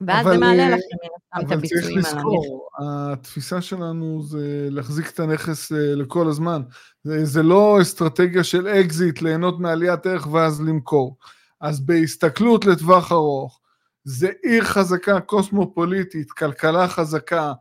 ואז 0.00 0.26
אבל, 0.26 0.34
זה 0.34 0.40
מעלה 0.40 0.62
אה, 0.62 0.68
לכם 0.68 0.78
הסתם 0.78 1.46
את 1.46 1.52
אבל 1.52 1.66
צריך 1.68 1.84
הביצועים 1.84 1.98
על 1.98 2.04
המחיר. 2.04 2.18
לזכור, 2.18 2.68
התפיסה 2.78 3.62
שלנו 3.62 4.22
זה 4.22 4.68
להחזיק 4.70 5.10
את 5.10 5.20
הנכס 5.20 5.72
אה, 5.72 5.94
לכל 5.94 6.28
הזמן. 6.28 6.62
זה, 7.02 7.24
זה 7.24 7.42
לא 7.42 7.82
אסטרטגיה 7.82 8.44
של 8.44 8.68
אקזיט, 8.68 9.22
ליהנות 9.22 9.60
מעליית 9.60 10.06
ערך 10.06 10.26
ואז 10.32 10.60
למכור. 10.60 11.16
אז 11.60 11.80
בהסתכלות 11.80 12.64
לטווח 12.64 13.12
ארוך, 13.12 13.60
זה 14.04 14.30
עיר 14.42 14.64
חזקה, 14.64 15.20
קוסמופוליטית, 15.20 16.30
כלכלה 16.30 16.88
חזקה, 16.88 17.52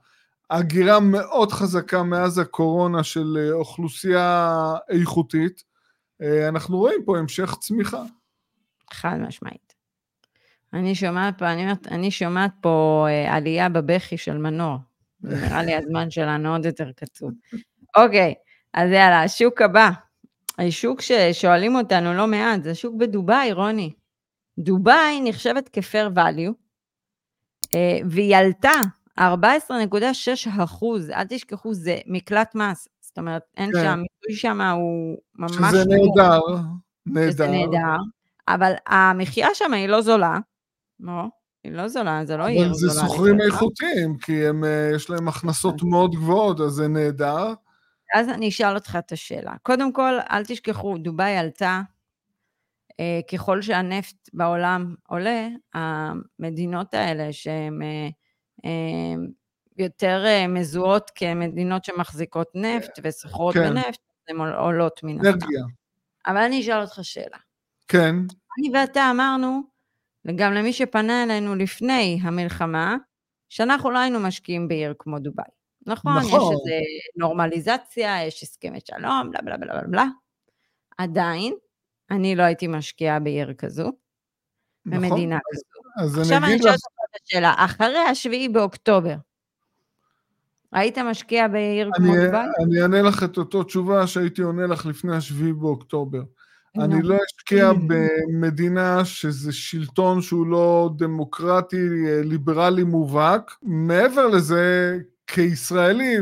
הגירה 0.49 0.99
מאוד 0.99 1.51
חזקה 1.51 2.03
מאז 2.03 2.37
הקורונה 2.37 3.03
של 3.03 3.37
אה, 3.39 3.53
אוכלוסייה 3.53 4.53
איכותית. 4.89 5.63
אה, 6.21 6.47
אנחנו 6.47 6.77
רואים 6.77 7.05
פה 7.05 7.17
המשך 7.17 7.55
צמיחה. 7.59 8.03
חד 8.93 9.17
משמעית. 9.27 9.64
אני 10.75 10.95
שומעת 10.95 11.37
פה, 11.37 11.51
אני 11.51 11.65
אני 11.91 12.11
שומעת 12.11 12.51
פה 12.61 13.05
אה, 13.09 13.35
עלייה 13.35 13.69
בבכי 13.69 14.17
של 14.17 14.37
מנור. 14.37 14.77
נראה 15.21 15.63
לי 15.63 15.75
הזמן 15.75 16.09
שלנו 16.09 16.51
עוד 16.51 16.65
יותר 16.65 16.91
קצוב. 16.95 17.31
אוקיי, 17.97 18.33
אז 18.73 18.91
יאללה, 18.91 19.23
השוק 19.23 19.61
הבא. 19.61 19.89
השוק 20.57 21.01
ששואלים 21.01 21.75
אותנו 21.75 22.13
לא 22.13 22.27
מעט, 22.27 22.63
זה 22.63 22.75
שוק 22.75 22.95
בדובאי, 22.95 23.51
רוני. 23.51 23.93
דובאי 24.59 25.21
נחשבת 25.23 25.69
כפייר 25.69 26.09
value, 26.15 26.53
אה, 27.75 27.99
והיא 28.09 28.35
עלתה 28.35 28.71
14.6 29.19 29.23
אחוז, 30.63 31.09
אל 31.09 31.23
תשכחו, 31.29 31.73
זה 31.73 31.97
מקלט 32.05 32.55
מס. 32.55 32.87
זאת 33.01 33.17
אומרת, 33.17 33.41
אין 33.57 33.71
כן. 33.71 33.83
שם, 33.83 33.99
מיסוי 33.99 34.41
שם 34.41 34.61
הוא 34.61 35.17
ממש... 35.35 35.51
שזה 35.51 35.83
נמוך. 35.89 36.17
נהדר, 36.17 36.39
שזה 37.31 37.47
נהדר. 37.47 37.71
נהדר, 37.71 37.97
אבל 38.47 38.73
המחיה 38.87 39.47
שם 39.53 39.73
היא 39.73 39.87
לא 39.87 40.01
זולה. 40.01 40.37
לא, 40.99 41.23
היא 41.63 41.71
לא 41.71 41.87
זולה, 41.87 42.25
זה 42.25 42.37
לא 42.37 42.45
עיר 42.47 42.65
אבל 42.65 42.73
זה 42.73 42.87
זולה. 42.87 43.07
סוחרים 43.07 43.35
בכלל. 43.37 43.47
איכותיים, 43.47 44.17
כי 44.17 44.47
הם, 44.47 44.63
אה, 44.63 44.91
יש 44.95 45.09
להם 45.09 45.27
הכנסות 45.27 45.83
מאוד 45.83 46.11
גבוהות, 46.15 46.59
אז 46.59 46.71
זה 46.71 46.87
נהדר. 46.87 47.53
אז 48.15 48.29
אני 48.29 48.49
אשאל 48.49 48.75
אותך 48.75 48.95
את 48.99 49.11
השאלה. 49.11 49.53
קודם 49.63 49.93
כל, 49.93 50.13
אל 50.31 50.45
תשכחו, 50.45 50.97
דובאי 50.97 51.37
עלתה, 51.37 51.81
אה, 52.99 53.19
ככל 53.31 53.61
שהנפט 53.61 54.29
בעולם 54.33 54.95
עולה, 55.07 55.47
המדינות 55.73 56.93
האלה 56.93 57.33
שהן 57.33 57.81
אה, 57.81 58.07
אה, 58.65 59.15
יותר 59.77 60.23
אה, 60.25 60.47
מזוהות 60.47 61.11
כמדינות 61.15 61.85
שמחזיקות 61.85 62.47
נפט 62.55 62.99
וסוחרות 63.03 63.53
כן. 63.53 63.69
בנפט, 63.73 63.99
הן 64.27 64.37
עול- 64.37 64.53
עולות 64.53 64.99
מן 65.03 65.25
הסתם. 65.27 65.47
אבל 66.27 66.37
אני 66.37 66.61
אשאל 66.61 66.81
אותך 66.81 66.99
שאלה. 67.01 67.37
כן, 67.87 68.15
אני 68.59 68.69
ואתה 68.73 69.11
אמרנו, 69.11 69.61
וגם 70.25 70.53
למי 70.53 70.73
שפנה 70.73 71.23
אלינו 71.23 71.55
לפני 71.55 72.19
המלחמה, 72.21 72.95
שאנחנו 73.49 73.91
לא 73.91 73.99
היינו 73.99 74.19
משקיעים 74.19 74.67
בעיר 74.67 74.93
כמו 74.99 75.19
דובאי. 75.19 75.45
נכון, 75.85 76.17
יש 76.21 76.27
נכון. 76.27 76.39
איזו 76.39 76.75
נורמליזציה, 77.15 78.25
יש 78.27 78.43
הסכמי 78.43 78.79
שלום, 78.85 79.31
בלה 79.31 79.41
בלה 79.41 79.57
בלה 79.57 79.73
בלה 79.73 79.87
בלה. 79.87 80.05
עדיין, 80.97 81.53
אני 82.11 82.35
לא 82.35 82.43
הייתי 82.43 82.67
משקיעה 82.67 83.19
בעיר 83.19 83.53
כזו, 83.53 83.91
נכון. 84.85 85.09
במדינה 85.09 85.39
כזו. 85.51 86.05
אז 86.05 86.19
עכשיו 86.19 86.37
אני 86.37 86.55
אשאל 86.55 86.69
לך, 86.69 86.73
אותך 86.73 87.15
את 87.15 87.21
השאלה, 87.25 87.53
אחרי 87.57 87.97
השביעי 87.97 88.49
באוקטובר, 88.49 89.15
היית 90.71 90.97
משקיע 90.97 91.47
בעיר 91.47 91.89
כמו 91.93 92.13
אני, 92.13 92.25
דובאי? 92.25 92.47
אני 92.63 92.81
אענה 92.81 93.01
לך 93.01 93.23
את 93.23 93.37
אותו 93.37 93.63
תשובה 93.63 94.07
שהייתי 94.07 94.41
עונה 94.41 94.67
לך 94.67 94.85
לפני 94.85 95.15
השביעי 95.15 95.53
באוקטובר. 95.53 96.21
אני 96.79 96.95
נו. 96.95 97.09
לא 97.09 97.17
אשקיע 97.25 97.71
במדינה 97.73 99.05
שזה 99.05 99.53
שלטון 99.53 100.21
שהוא 100.21 100.47
לא 100.47 100.89
דמוקרטי, 100.97 101.87
אה, 102.07 102.21
ליברלי 102.23 102.83
מובהק. 102.83 103.51
מעבר 103.61 104.27
לזה, 104.27 104.97
כישראלי, 105.27 106.17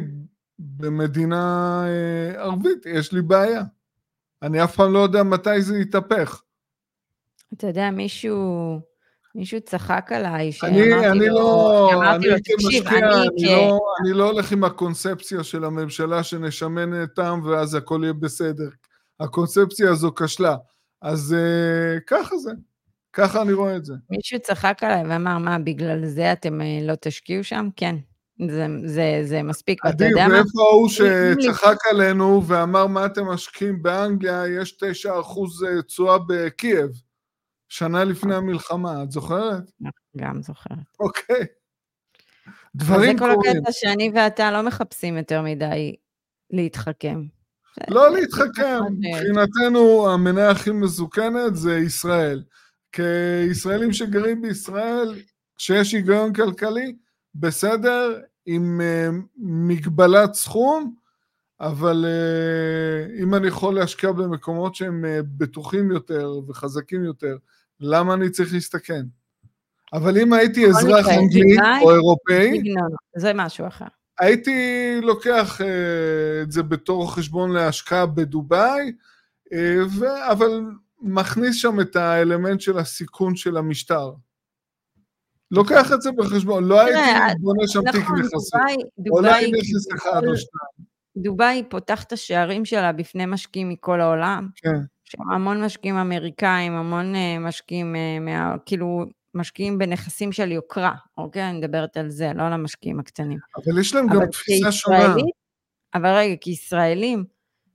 במדינה 0.59 1.83
אה, 1.85 2.41
ערבית, 2.41 2.85
יש 2.85 3.11
לי 3.11 3.21
בעיה. 3.21 3.61
אני 4.41 4.63
אף 4.63 4.75
פעם 4.75 4.93
לא 4.93 4.99
יודע 4.99 5.23
מתי 5.23 5.61
זה 5.61 5.77
יתהפך. 5.77 6.41
אתה 7.53 7.67
יודע, 7.67 7.91
מישהו... 7.91 8.79
מישהו 9.35 9.61
צחק 9.61 10.11
עליי, 10.11 10.51
אני, 10.63 10.83
שאמרתי 10.83 11.07
אני 11.07 11.27
לו, 11.27 11.35
לא, 11.35 11.87
שאמרתי 11.91 12.17
אני 12.17 12.27
לו, 12.27 12.37
תקשיב, 12.39 12.87
אני 12.87 12.97
אני, 12.97 13.47
כ... 13.47 13.49
לא, 13.49 13.79
אני 14.01 14.13
לא 14.13 14.29
הולך 14.31 14.51
עם 14.51 14.63
הקונספציה 14.63 15.43
של 15.43 15.65
הממשלה 15.65 16.23
שנשמן 16.23 17.01
אותם 17.01 17.39
ואז 17.43 17.75
הכל 17.75 17.99
יהיה 18.03 18.13
בסדר. 18.13 18.69
הקונספציה 19.19 19.91
הזו 19.91 20.11
כשלה. 20.15 20.55
אז 21.01 21.35
uh, 21.35 21.99
ככה 22.07 22.37
זה, 22.37 22.51
ככה 23.13 23.41
אני 23.41 23.53
רואה 23.53 23.75
את 23.75 23.85
זה. 23.85 23.93
מישהו 24.09 24.39
צחק 24.39 24.83
עליי 24.83 25.03
ואמר, 25.09 25.37
מה, 25.37 25.59
בגלל 25.59 26.05
זה 26.05 26.33
אתם 26.33 26.61
אה, 26.61 26.79
לא 26.81 26.93
תשקיעו 27.01 27.43
שם? 27.43 27.69
כן, 27.75 27.95
זה, 28.49 28.67
זה, 28.85 29.21
זה 29.23 29.43
מספיק, 29.43 29.85
ואתה 29.85 29.95
עדי, 29.95 30.05
יודע 30.09 30.27
מה? 30.27 30.33
ואיפה 30.33 30.61
ההוא 30.61 30.89
שצחק 30.89 31.77
עלינו 31.91 32.47
ואמר 32.47 32.87
מה 32.87 33.05
אתם 33.05 33.25
משקיעים 33.25 33.81
באנגליה, 33.81 34.43
יש 34.47 34.77
9% 35.05 35.07
תשואה 35.87 36.17
בקייב, 36.27 36.89
שנה 37.69 38.03
לפני 38.03 38.35
המלחמה, 38.35 39.03
את 39.03 39.11
זוכרת? 39.11 39.71
גם 40.17 40.41
זוכרת. 40.41 40.77
אוקיי. 40.99 41.35
אז 41.35 42.87
זה 42.87 42.93
דברים 42.93 43.17
כל 43.19 43.33
קורים. 43.35 43.51
הקטע 43.57 43.71
שאני 43.71 44.11
ואתה 44.15 44.51
לא 44.51 44.61
מחפשים 44.61 45.17
יותר 45.17 45.41
מדי 45.41 45.95
להתחכם. 46.51 47.23
לא 47.89 48.11
להתחכם, 48.13 48.79
זה- 48.89 49.07
מבחינתנו 49.09 50.09
המניה 50.09 50.49
הכי 50.49 50.71
מסוכנת 50.71 51.55
זה 51.55 51.77
ישראל. 51.77 52.43
כישראלים 52.91 53.93
שגרים 53.93 54.41
בישראל, 54.41 55.15
כשיש 55.57 55.91
היגיון 55.93 56.33
כלכלי, 56.33 56.95
בסדר, 57.35 58.19
עם 58.45 58.81
אה, 58.81 59.09
מגבלת 59.37 60.33
סכום, 60.33 60.95
אבל 61.59 62.05
אה, 62.07 63.23
אם 63.23 63.35
אני 63.35 63.47
יכול 63.47 63.75
להשקיע 63.75 64.11
במקומות 64.11 64.75
שהם 64.75 65.05
אה, 65.05 65.19
בטוחים 65.37 65.91
יותר 65.91 66.31
וחזקים 66.47 67.03
יותר, 67.03 67.37
למה 67.79 68.13
אני 68.13 68.29
צריך 68.29 68.53
להסתכן? 68.53 69.05
אבל 69.93 70.17
אם 70.17 70.33
הייתי 70.33 70.65
אזרח 70.67 71.05
אנגלי 71.07 71.57
או 71.81 71.91
אירופאי, 71.91 72.61
זה 73.17 73.31
משהו 73.35 73.67
אחר. 73.67 73.85
הייתי 74.19 74.51
לוקח 75.01 75.61
אה, 75.61 76.41
את 76.41 76.51
זה 76.51 76.63
בתור 76.63 77.15
חשבון 77.15 77.51
להשקעה 77.51 78.05
בדובאי, 78.05 78.91
אה, 79.53 79.77
ו- 79.99 80.31
אבל 80.31 80.61
מכניס 81.01 81.55
שם 81.55 81.79
את 81.79 81.95
האלמנט 81.95 82.61
של 82.61 82.77
הסיכון 82.77 83.35
של 83.35 83.57
המשטר. 83.57 84.11
לוקח 85.51 85.91
את 85.93 86.01
זה 86.01 86.11
בחשבון, 86.17 86.63
לא 86.63 86.81
הייתי 86.81 86.99
בונה 87.39 87.67
שם 87.67 87.91
תיק 87.91 88.01
נכון, 88.01 88.19
נכסים. 88.19 88.87
דובאי, 88.99 89.31
אולי 89.31 89.51
נכס 89.51 89.93
אחד 89.95 90.21
או 90.27 90.37
שניים. 90.37 90.87
דובאי 91.17 91.63
פותח 91.69 92.03
את 92.03 92.11
השערים 92.11 92.65
שלה 92.65 92.91
בפני 92.91 93.25
משקיעים 93.25 93.69
מכל 93.69 94.01
העולם. 94.01 94.47
כן. 94.55 94.79
המון 95.33 95.63
משקיעים 95.63 95.95
אמריקאים, 95.95 96.73
המון 96.73 97.15
אה, 97.15 97.39
משקיעים, 97.39 97.95
מה, 98.21 98.55
כאילו, 98.65 99.05
משקיעים 99.33 99.77
בנכסים 99.77 100.31
של 100.31 100.51
יוקרה, 100.51 100.93
אוקיי? 101.17 101.49
אני 101.49 101.57
מדברת 101.57 101.97
על 101.97 102.09
זה, 102.09 102.31
לא 102.35 102.43
על 102.43 102.53
המשקיעים 102.53 102.99
הקטנים. 102.99 103.39
אבל 103.55 103.79
יש 103.79 103.95
להם 103.95 104.07
גם 104.07 104.15
אבל 104.15 104.25
תפיסה 104.25 104.71
שונה. 104.71 105.15
אבל 105.93 106.09
רגע, 106.09 106.35
כישראלים, 106.41 107.23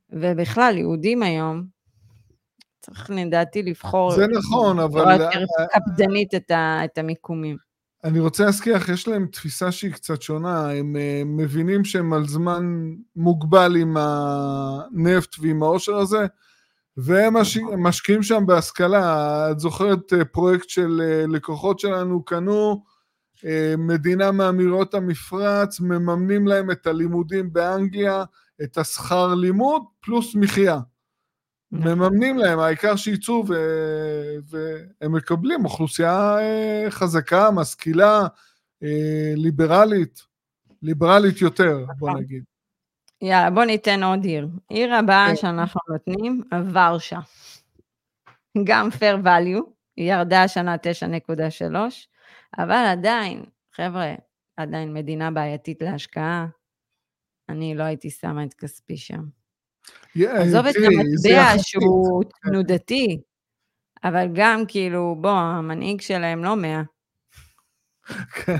ובכלל 0.09 0.77
יהודים 0.77 1.23
היום, 1.23 1.65
צריך 2.79 3.09
לדעתי 3.09 3.63
לבחור 3.63 4.11
זה 4.11 4.27
נכון, 4.27 4.79
אבל 4.79 4.87
בצורה 4.87 5.15
יותר 5.15 5.45
קפדנית 5.73 6.35
את, 6.35 6.51
ה, 6.51 6.85
את 6.85 6.97
המיקומים. 6.97 7.57
אני 8.03 8.19
רוצה 8.19 8.45
להזכיר 8.45 8.75
לך, 8.75 8.89
יש 8.89 9.07
להם 9.07 9.27
תפיסה 9.31 9.71
שהיא 9.71 9.93
קצת 9.93 10.21
שונה, 10.21 10.71
הם 10.71 10.95
אה, 10.95 11.21
מבינים 11.25 11.85
שהם 11.85 12.13
על 12.13 12.27
זמן 12.27 12.93
מוגבל 13.15 13.75
עם 13.75 13.97
הנפט 13.99 15.35
ועם 15.39 15.63
העושר 15.63 15.95
הזה, 15.95 16.25
והם 17.03 17.37
מש... 17.37 17.57
משקיעים 17.77 18.23
שם 18.23 18.45
בהשכלה. 18.45 19.51
את 19.51 19.59
זוכרת 19.59 20.13
אה, 20.13 20.25
פרויקט 20.25 20.69
של 20.69 21.01
אה, 21.03 21.27
לקוחות 21.27 21.79
שלנו 21.79 22.25
קנו 22.25 22.83
אה, 23.45 23.73
מדינה 23.77 24.31
מאמירות 24.31 24.93
המפרץ, 24.93 25.79
מממנים 25.79 26.47
להם 26.47 26.71
את 26.71 26.87
הלימודים 26.87 27.53
באנגליה, 27.53 28.23
את 28.63 28.77
השכר 28.77 29.35
לימוד, 29.35 29.81
פלוס 29.99 30.35
מחיה. 30.35 30.79
מממנים 31.71 32.37
להם, 32.37 32.59
העיקר 32.59 32.95
שיצאו 32.95 33.43
ו- 33.47 34.35
והם 34.49 35.15
מקבלים 35.15 35.65
אוכלוסייה 35.65 36.37
חזקה, 36.89 37.51
משכילה, 37.51 38.27
ליברלית, 39.35 40.19
ליברלית 40.81 41.41
יותר, 41.41 41.85
בוא 41.99 42.09
נכון. 42.09 42.21
נגיד. 42.21 42.43
יאללה, 43.21 43.49
בוא 43.49 43.63
ניתן 43.63 44.03
עוד 44.03 44.23
עיר. 44.23 44.47
עיר 44.69 44.95
הבאה 44.95 45.27
כן. 45.29 45.35
שאנחנו 45.35 45.81
נותנים, 45.89 46.43
ורשה. 46.73 47.19
גם 48.63 48.89
fair 48.91 49.25
value, 49.25 49.63
היא 49.97 50.13
ירדה 50.13 50.43
השנה 50.43 50.75
9.3, 50.75 51.75
אבל 52.57 52.85
עדיין, 52.91 53.43
חבר'ה, 53.75 54.15
עדיין 54.57 54.93
מדינה 54.93 55.31
בעייתית 55.31 55.81
להשקעה. 55.81 56.47
אני 57.49 57.75
לא 57.75 57.83
הייתי 57.83 58.09
שמה 58.09 58.43
את 58.43 58.53
כספי 58.53 58.97
שם. 58.97 59.21
יא, 60.15 60.29
עזוב 60.29 60.65
את 60.65 60.73
תראי, 60.73 60.95
זה 61.15 61.41
המטבע. 61.41 61.63
שהוא 61.63 62.23
כן. 62.23 62.49
תנודתי, 62.49 63.21
אבל 64.03 64.27
גם 64.33 64.63
כאילו, 64.67 65.15
בוא, 65.21 65.31
המנהיג 65.31 66.01
שלהם 66.01 66.43
לא 66.43 66.55
100. 66.55 66.81
כן. 68.33 68.57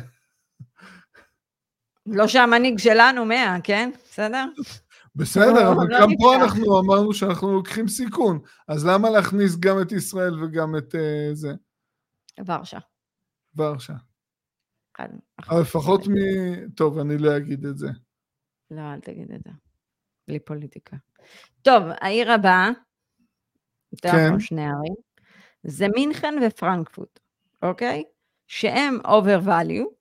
לא 2.06 2.28
שהמנהיג 2.28 2.80
שלנו 2.80 3.26
100, 3.26 3.56
כן? 3.64 3.92
בסדר? 4.20 4.46
בסדר, 5.16 5.54
לא, 5.54 5.74
אבל 5.74 5.88
לא 5.90 6.00
גם 6.02 6.10
פה. 6.20 6.36
אנחנו 6.36 6.80
אמרנו 6.80 7.14
שאנחנו 7.14 7.54
לוקחים 7.54 7.88
סיכון, 7.88 8.40
אז 8.68 8.86
למה 8.86 9.10
להכניס 9.10 9.58
גם 9.60 9.82
את 9.82 9.92
ישראל 9.92 10.44
וגם 10.44 10.78
את 10.78 10.96
אה, 10.96 11.30
זה, 11.34 11.54
ורשה. 12.46 12.80
ורשה? 13.56 13.94
אחד. 14.96 15.10
אבל 15.50 15.62
לפחות 15.62 16.08
מ... 16.08 16.14
טוב, 16.70 17.00
אני 17.00 17.18
לא 17.18 17.38
אגיד 17.38 17.66
את 17.66 17.78
זה. 17.78 17.88
לא, 18.72 18.82
אל 18.94 19.00
תגיד 19.00 19.32
את 19.32 19.44
זה. 19.44 19.50
בלי 20.28 20.40
פוליטיקה. 20.40 20.98
טוב, 21.62 21.84
העיר 22.02 22.32
הבאה, 22.32 22.70
יותר 23.92 24.12
כן. 24.12 24.40
שני 24.40 24.62
ערים, 24.62 24.96
זה 25.64 25.88
מינכן 25.96 26.34
ופרנקפורט, 26.48 27.20
אוקיי? 27.62 28.04
שהם 28.48 29.00
over 29.06 29.46
value, 29.46 29.99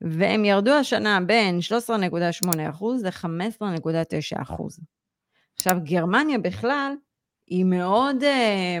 והם 0.00 0.44
ירדו 0.44 0.70
השנה 0.70 1.18
בין 1.26 1.58
13.8% 1.58 2.84
ל-15.9%. 3.02 4.62
עכשיו, 5.56 5.76
גרמניה 5.82 6.38
בכלל, 6.38 6.94
היא 7.46 7.64
מאוד, 7.64 8.22
אה, 8.22 8.78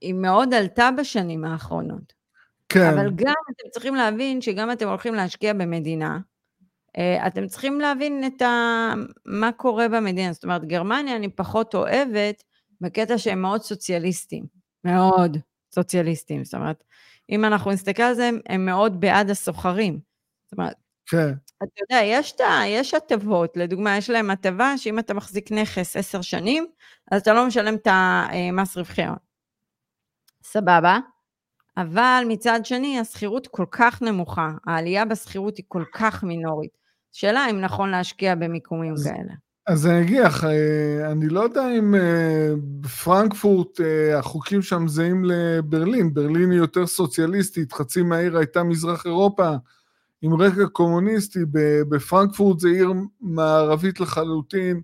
היא 0.00 0.14
מאוד 0.14 0.54
עלתה 0.54 0.90
בשנים 0.98 1.44
האחרונות. 1.44 2.12
כן, 2.68 2.92
אבל 2.92 3.10
גם 3.10 3.34
אתם 3.50 3.68
צריכים 3.70 3.94
להבין 3.94 4.40
שגם 4.40 4.72
אתם 4.72 4.88
הולכים 4.88 5.14
להשקיע 5.14 5.52
במדינה, 5.52 6.18
אה, 6.98 7.26
אתם 7.26 7.46
צריכים 7.46 7.80
להבין 7.80 8.24
את 8.26 8.42
ה... 8.42 8.92
מה 9.26 9.52
קורה 9.52 9.88
במדינה. 9.88 10.32
זאת 10.32 10.44
אומרת, 10.44 10.64
גרמניה 10.64 11.16
אני 11.16 11.28
פחות 11.28 11.74
אוהבת 11.74 12.42
בקטע 12.80 13.18
שהם 13.18 13.42
מאוד 13.42 13.62
סוציאליסטים. 13.62 14.44
מאוד 14.84 15.36
סוציאליסטים. 15.74 16.44
זאת 16.44 16.54
אומרת, 16.54 16.84
אם 17.30 17.44
אנחנו 17.44 17.70
נסתכל 17.70 18.02
על 18.02 18.14
זה, 18.14 18.30
הם, 18.48 18.66
מאוד 18.66 19.00
בעד 19.00 19.30
הסוחרים. 19.30 20.00
זאת 20.46 20.58
אומרת, 20.58 20.74
כן, 21.06 21.32
אתה 21.62 21.82
יודע, 21.82 22.04
יש, 22.04 22.34
יש 22.66 22.94
הטבות, 22.94 23.56
לדוגמה, 23.56 23.96
יש 23.96 24.10
להם 24.10 24.30
הטבה 24.30 24.78
שאם 24.78 24.98
אתה 24.98 25.14
מחזיק 25.14 25.52
נכס 25.52 25.96
עשר 25.96 26.20
שנים, 26.22 26.66
אז 27.12 27.20
אתה 27.20 27.32
לא 27.32 27.46
משלם 27.46 27.74
את 27.74 27.86
המס 27.90 28.76
רווחי 28.76 29.04
הון. 29.04 29.16
סבבה, 30.42 30.98
אבל 31.76 32.24
מצד 32.28 32.60
שני, 32.64 32.98
השכירות 33.00 33.46
כל 33.46 33.64
כך 33.70 34.02
נמוכה, 34.02 34.48
העלייה 34.66 35.04
בשכירות 35.04 35.56
היא 35.56 35.64
כל 35.68 35.84
כך 35.94 36.24
מינורית. 36.24 36.78
שאלה 37.12 37.50
אם 37.50 37.60
נכון 37.60 37.90
להשקיע 37.90 38.34
במיקומים 38.34 38.92
אז- 38.92 39.04
כאלה. 39.06 39.34
אז 39.68 39.86
אני 39.86 40.02
אגיד 40.02 40.20
לך, 40.20 40.44
אה, 40.44 41.12
אני 41.12 41.28
לא 41.28 41.40
יודע 41.40 41.62
אם 41.78 41.94
אה, 41.94 42.50
בפרנקפורט 42.80 43.80
אה, 43.80 44.18
החוקים 44.18 44.62
שם 44.62 44.88
זהים 44.88 45.24
לברלין, 45.24 46.14
ברלין 46.14 46.50
היא 46.50 46.58
יותר 46.58 46.86
סוציאליסטית, 46.86 47.72
חצי 47.72 48.02
מהעיר 48.02 48.38
הייתה 48.38 48.62
מזרח 48.62 49.06
אירופה 49.06 49.50
עם 50.22 50.42
רקע 50.42 50.66
קומוניסטי, 50.72 51.38
בפרנקפורט 51.88 52.60
זה 52.60 52.68
עיר 52.68 52.92
מערבית 53.20 54.00
לחלוטין, 54.00 54.80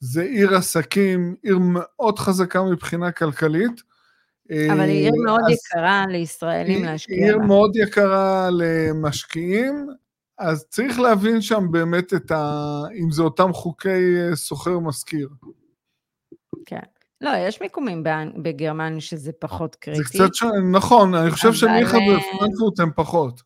זה 0.00 0.22
עיר 0.22 0.54
עסקים, 0.54 1.34
עיר 1.42 1.58
מאוד 1.58 2.18
חזקה 2.18 2.62
מבחינה 2.62 3.12
כלכלית. 3.12 3.82
אבל 4.50 4.80
היא 4.80 5.04
עיר 5.04 5.12
מאוד 5.24 5.40
יקרה 5.48 6.04
לישראלים 6.08 6.82
היא 6.82 6.90
להשקיע 6.90 7.16
עיר 7.16 7.38
בה. 7.38 7.46
מאוד 7.46 7.76
יקרה 7.76 8.48
למשקיעים, 8.52 9.86
אז 10.38 10.66
צריך 10.68 10.98
להבין 10.98 11.40
שם 11.40 11.66
באמת 11.70 12.14
את 12.14 12.30
ה... 12.30 12.82
אם 13.04 13.10
זה 13.10 13.22
אותם 13.22 13.52
חוקי 13.52 14.16
אה, 14.16 14.36
סוחר 14.36 14.78
משכיר. 14.78 15.28
כן. 16.66 16.80
לא, 17.20 17.30
יש 17.36 17.60
מיקומים 17.60 18.04
בגרמניה 18.42 19.00
שזה 19.00 19.32
פחות 19.32 19.72
זה 19.72 19.78
קריטי, 19.80 20.02
קצת 20.02 20.34
ש... 20.34 20.42
נכון, 20.72 21.14
אני 21.14 21.30
חושב 21.30 21.48
אבל, 21.48 21.56
שמיכה 21.56 21.96
אה, 21.96 22.18
ופרנקפורט 22.18 22.80
הם 22.80 22.90
פחות. 22.96 23.42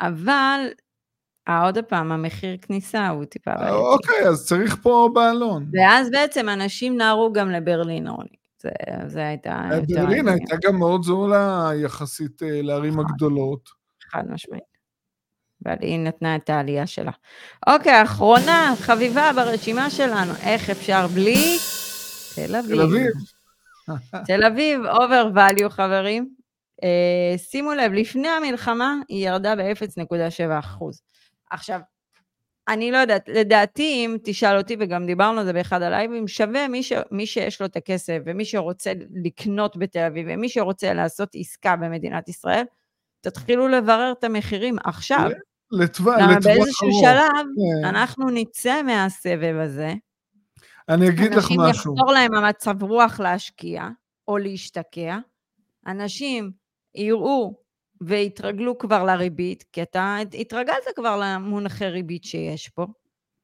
אבל 0.00 0.60
אה, 1.48 1.64
עוד 1.64 1.78
פעם, 1.88 2.12
המחיר 2.12 2.56
כניסה 2.62 3.08
הוא 3.08 3.24
טיפה 3.24 3.50
אה, 3.50 3.56
בעייתי. 3.56 3.76
אוקיי, 3.76 4.28
אז 4.28 4.46
צריך 4.46 4.76
פה 4.82 5.10
בעלון. 5.14 5.66
ואז 5.72 6.10
בעצם 6.10 6.48
אנשים 6.48 6.96
נהרו 6.96 7.32
גם 7.32 7.50
לברלין, 7.50 8.08
רוני. 8.08 8.36
זה, 8.58 8.70
זה 9.06 9.26
הייתה 9.26 9.50
אה, 9.50 9.80
ברלין 9.88 10.28
הייתה 10.28 10.56
גם 10.64 10.78
מאוד 10.78 11.02
זולה 11.02 11.70
יחסית 11.74 12.42
אה, 12.42 12.62
לערים 12.62 12.92
נכון. 12.92 13.04
הגדולות. 13.04 13.68
חד 14.10 14.22
משמעית. 14.30 14.73
אבל 15.66 15.76
היא 15.80 15.98
נתנה 15.98 16.36
את 16.36 16.50
העלייה 16.50 16.86
שלה. 16.86 17.10
אוקיי, 17.66 18.02
אחרונה, 18.02 18.74
חביבה 18.80 19.30
ברשימה 19.34 19.90
שלנו, 19.90 20.32
איך 20.42 20.70
אפשר 20.70 21.06
בלי 21.06 21.58
תל 22.34 22.56
אביב. 22.56 22.76
תל 22.76 22.80
אביב. 22.80 23.10
תל 24.26 24.44
אביב, 24.44 24.80
over 24.84 25.36
value, 25.36 25.68
חברים. 25.68 26.34
Uh, 26.80 27.38
שימו 27.38 27.72
לב, 27.72 27.92
לפני 27.92 28.28
המלחמה 28.28 28.94
היא 29.08 29.28
ירדה 29.28 29.56
ב-0.7%. 29.56 30.84
עכשיו, 31.50 31.80
אני 32.68 32.90
לא 32.90 32.98
יודעת, 32.98 33.28
לדעתי, 33.28 33.82
אם 33.82 34.16
תשאל 34.24 34.58
אותי, 34.58 34.76
וגם 34.80 35.06
דיברנו 35.06 35.40
על 35.40 35.46
זה 35.46 35.52
באחד 35.52 35.82
הלייבים, 35.82 36.28
שווה 36.28 36.68
מי, 36.68 36.82
ש... 36.82 36.92
מי 37.10 37.26
שיש 37.26 37.60
לו 37.60 37.66
את 37.66 37.76
הכסף, 37.76 38.18
ומי 38.24 38.44
שרוצה 38.44 38.92
לקנות 39.24 39.76
בתל 39.76 40.04
אביב, 40.06 40.26
ומי 40.30 40.48
שרוצה 40.48 40.92
לעשות 40.92 41.28
עסקה 41.34 41.76
במדינת 41.76 42.28
ישראל, 42.28 42.64
תתחילו 43.20 43.68
לברר 43.68 44.12
את 44.18 44.24
המחירים 44.24 44.76
עכשיו. 44.84 45.30
לטווח 45.72 46.16
למה 46.18 46.32
לטווח 46.32 46.44
באיזשהו 46.44 46.88
ארוך. 46.88 47.00
שלב, 47.00 47.46
כן. 47.56 47.84
אנחנו 47.84 48.30
נצא 48.30 48.82
מהסבב 48.82 49.56
הזה, 49.62 49.94
אני 50.88 51.08
אגיד 51.08 51.34
לך 51.34 51.44
אנשים 51.44 51.60
משהו. 51.60 51.94
יחזור 51.94 52.12
להם 52.12 52.34
המצב 52.34 52.82
רוח 52.82 53.20
להשקיע 53.20 53.88
או 54.28 54.38
להשתקע, 54.38 55.18
אנשים 55.86 56.50
יראו 56.94 57.54
ויתרגלו 58.00 58.78
כבר 58.78 59.04
לריבית, 59.04 59.64
כי 59.72 59.82
אתה 59.82 60.16
התרגלת 60.40 60.84
כבר 60.96 61.20
למונחי 61.22 61.86
ריבית 61.86 62.24
שיש 62.24 62.68
פה, 62.68 62.86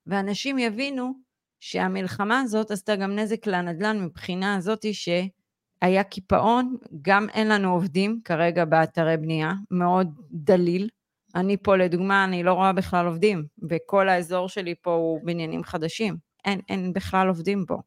ואנשים 0.06 0.59
יבינו 0.59 1.12
שהמלחמה 1.61 2.40
הזאת 2.40 2.70
עשתה 2.70 2.96
גם 2.96 3.16
נזק 3.16 3.46
לנדל"ן 3.46 4.04
מבחינה 4.04 4.54
הזאת 4.54 4.87
שהיה 4.92 6.04
קיפאון, 6.04 6.76
גם 7.02 7.28
אין 7.28 7.48
לנו 7.48 7.72
עובדים 7.72 8.20
כרגע 8.24 8.64
באתרי 8.64 9.16
בנייה, 9.16 9.52
מאוד 9.70 10.09
דליל. 10.30 10.88
אני 11.34 11.56
פה 11.56 11.76
לדוגמה, 11.76 12.24
אני 12.24 12.42
לא 12.42 12.52
רואה 12.52 12.72
בכלל 12.72 13.06
עובדים, 13.06 13.44
וכל 13.70 14.08
האזור 14.08 14.48
שלי 14.48 14.74
פה 14.82 14.94
הוא 14.94 15.20
בניינים 15.24 15.64
חדשים. 15.64 16.16
אין, 16.44 16.60
אין 16.68 16.92
בכלל 16.92 17.28
עובדים 17.28 17.64
פה. 17.68 17.78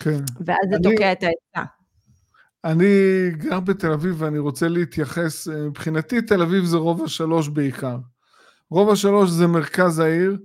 כן. 0.00 0.20
ואז 0.46 0.58
זה 0.70 0.76
תוקע 0.82 1.12
את 1.12 1.22
ההיצע. 1.22 1.72
אני 2.64 2.86
גר 3.30 3.60
בתל 3.60 3.92
אביב 3.92 4.22
ואני 4.22 4.38
רוצה 4.38 4.68
להתייחס, 4.68 5.48
אה, 5.48 5.56
מבחינתי 5.56 6.22
תל 6.22 6.42
אביב 6.42 6.64
זה 6.64 6.76
רובע 6.76 7.08
שלוש 7.08 7.48
בעיקר. 7.48 7.96
רובע 8.70 8.96
שלוש 8.96 9.30
זה 9.30 9.46
מרכז 9.46 9.98
העיר, 9.98 10.38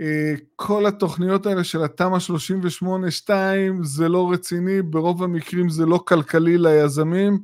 אה, 0.00 0.34
כל 0.56 0.86
התוכניות 0.86 1.46
האלה 1.46 1.64
של 1.64 1.84
התמ"א 1.84 2.18
38-2 2.18 3.30
זה 3.82 4.08
לא 4.08 4.32
רציני, 4.32 4.82
ברוב 4.82 5.22
המקרים 5.22 5.68
זה 5.68 5.86
לא 5.86 6.04
כלכלי 6.06 6.58
ליזמים, 6.58 7.38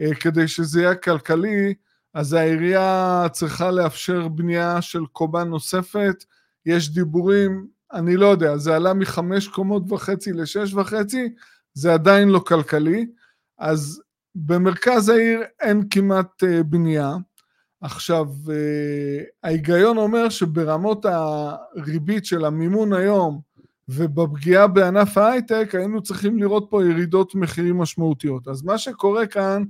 אה, 0.00 0.14
כדי 0.14 0.48
שזה 0.48 0.82
יהיה 0.82 0.94
כלכלי, 0.94 1.74
אז 2.16 2.32
העירייה 2.32 3.26
צריכה 3.32 3.70
לאפשר 3.70 4.28
בנייה 4.28 4.82
של 4.82 5.06
קומה 5.12 5.44
נוספת, 5.44 6.24
יש 6.66 6.90
דיבורים, 6.94 7.66
אני 7.92 8.16
לא 8.16 8.26
יודע, 8.26 8.56
זה 8.56 8.76
עלה 8.76 8.94
מחמש 8.94 9.48
קומות 9.48 9.92
וחצי 9.92 10.32
לשש 10.32 10.74
וחצי, 10.74 11.34
זה 11.74 11.94
עדיין 11.94 12.28
לא 12.28 12.38
כלכלי, 12.38 13.06
אז 13.58 14.02
במרכז 14.34 15.08
העיר 15.08 15.40
אין 15.60 15.82
כמעט 15.90 16.44
אה, 16.44 16.62
בנייה. 16.62 17.16
עכשיו, 17.80 18.26
אה, 18.50 19.24
ההיגיון 19.42 19.96
אומר 19.96 20.28
שברמות 20.28 21.04
הריבית 21.04 22.24
של 22.24 22.44
המימון 22.44 22.92
היום 22.92 23.40
ובפגיעה 23.88 24.66
בענף 24.66 25.18
ההייטק 25.18 25.74
היינו 25.74 26.02
צריכים 26.02 26.38
לראות 26.38 26.66
פה 26.70 26.84
ירידות 26.84 27.34
מחירים 27.34 27.78
משמעותיות. 27.78 28.48
אז 28.48 28.62
מה 28.62 28.78
שקורה 28.78 29.26
כאן, 29.26 29.64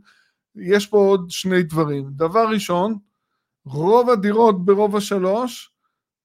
יש 0.57 0.87
פה 0.87 0.99
עוד 0.99 1.31
שני 1.31 1.62
דברים. 1.62 2.11
דבר 2.11 2.49
ראשון, 2.49 2.99
רוב 3.64 4.11
הדירות 4.11 4.64
ברובע 4.64 5.01
שלוש 5.01 5.73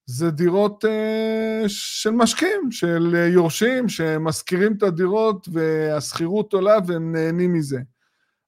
זה 0.06 0.30
דירות 0.30 0.84
uh, 0.84 0.88
של 1.66 2.10
משקיעים, 2.10 2.72
של 2.72 3.14
יורשים, 3.34 3.88
שמשכירים 3.88 4.72
את 4.76 4.82
הדירות 4.82 5.48
והשכירות 5.52 6.52
עולה 6.52 6.76
והם 6.86 7.12
נהנים 7.12 7.52
מזה. 7.52 7.80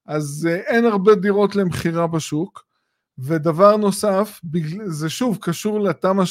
אז 0.06 0.48
uh, 0.50 0.54
אין 0.54 0.84
הרבה 0.84 1.14
דירות 1.14 1.56
למכירה 1.56 2.06
בשוק. 2.06 2.64
ודבר 3.18 3.76
נוסף, 3.76 4.40
זה 4.84 5.10
שוב 5.10 5.38
קשור 5.40 5.80
לתמ"א 5.80 6.24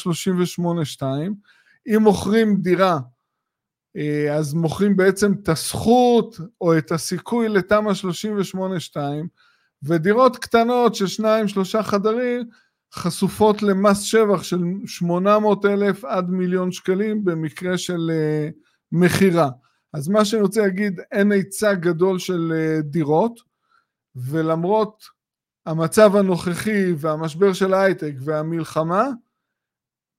38-2, 1.01 1.03
אם 1.87 1.99
מוכרים 2.01 2.55
דירה, 2.55 2.93
אה, 2.93 2.99
אז 4.31 4.53
מוכרים 4.53 4.95
בעצם 4.95 5.33
את 5.33 5.49
הזכות 5.49 6.37
או 6.61 6.77
את 6.77 6.91
הסיכוי 6.91 7.49
לתמ"א 7.49 7.91
38-2, 8.95 8.97
ודירות 9.83 10.37
קטנות 10.37 10.95
של 10.95 11.07
שניים, 11.07 11.47
שלושה 11.47 11.83
חדרים, 11.83 12.49
חשופות 12.93 13.63
למס 13.63 14.01
שבח 14.01 14.43
של 14.43 14.61
800 14.85 15.65
אלף 15.65 16.05
עד 16.05 16.29
מיליון 16.29 16.71
שקלים 16.71 17.25
במקרה 17.25 17.77
של 17.77 18.11
uh, 18.11 18.53
מכירה. 18.91 19.49
אז 19.93 20.09
מה 20.09 20.25
שאני 20.25 20.41
רוצה 20.41 20.61
להגיד, 20.61 20.99
אין 21.11 21.31
היצע 21.31 21.73
גדול 21.73 22.19
של 22.19 22.53
uh, 22.53 22.81
דירות, 22.81 23.39
ולמרות 24.15 25.03
המצב 25.65 26.15
הנוכחי 26.15 26.93
והמשבר 26.97 27.53
של 27.53 27.73
ההייטק 27.73 28.13
והמלחמה, 28.19 29.07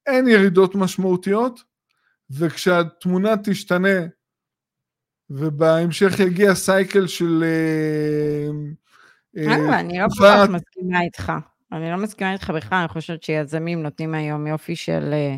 אין 0.06 0.28
ירידות 0.28 0.74
משמעותיות, 0.74 1.60
וכשהתמונה 2.38 3.34
תשתנה 3.44 3.98
ובהמשך 5.30 6.20
יגיע 6.20 6.54
סייקל 6.54 7.06
של... 7.06 7.44
אה, 7.44 8.48
אה, 9.46 9.80
אני 9.80 9.98
לא 9.98 10.06
כל 10.18 10.24
כך 10.24 10.48
מסכימה 10.48 11.00
איתך. 11.00 11.32
אני 11.72 11.90
לא 11.90 11.96
מסכימה 11.96 12.32
איתך 12.32 12.50
בכלל, 12.50 12.78
אני 12.78 12.88
חושבת 12.88 13.22
שיזמים 13.22 13.82
נותנים 13.82 14.14
היום 14.14 14.46
יופי 14.46 14.76
של 14.76 15.10
אה, 15.12 15.36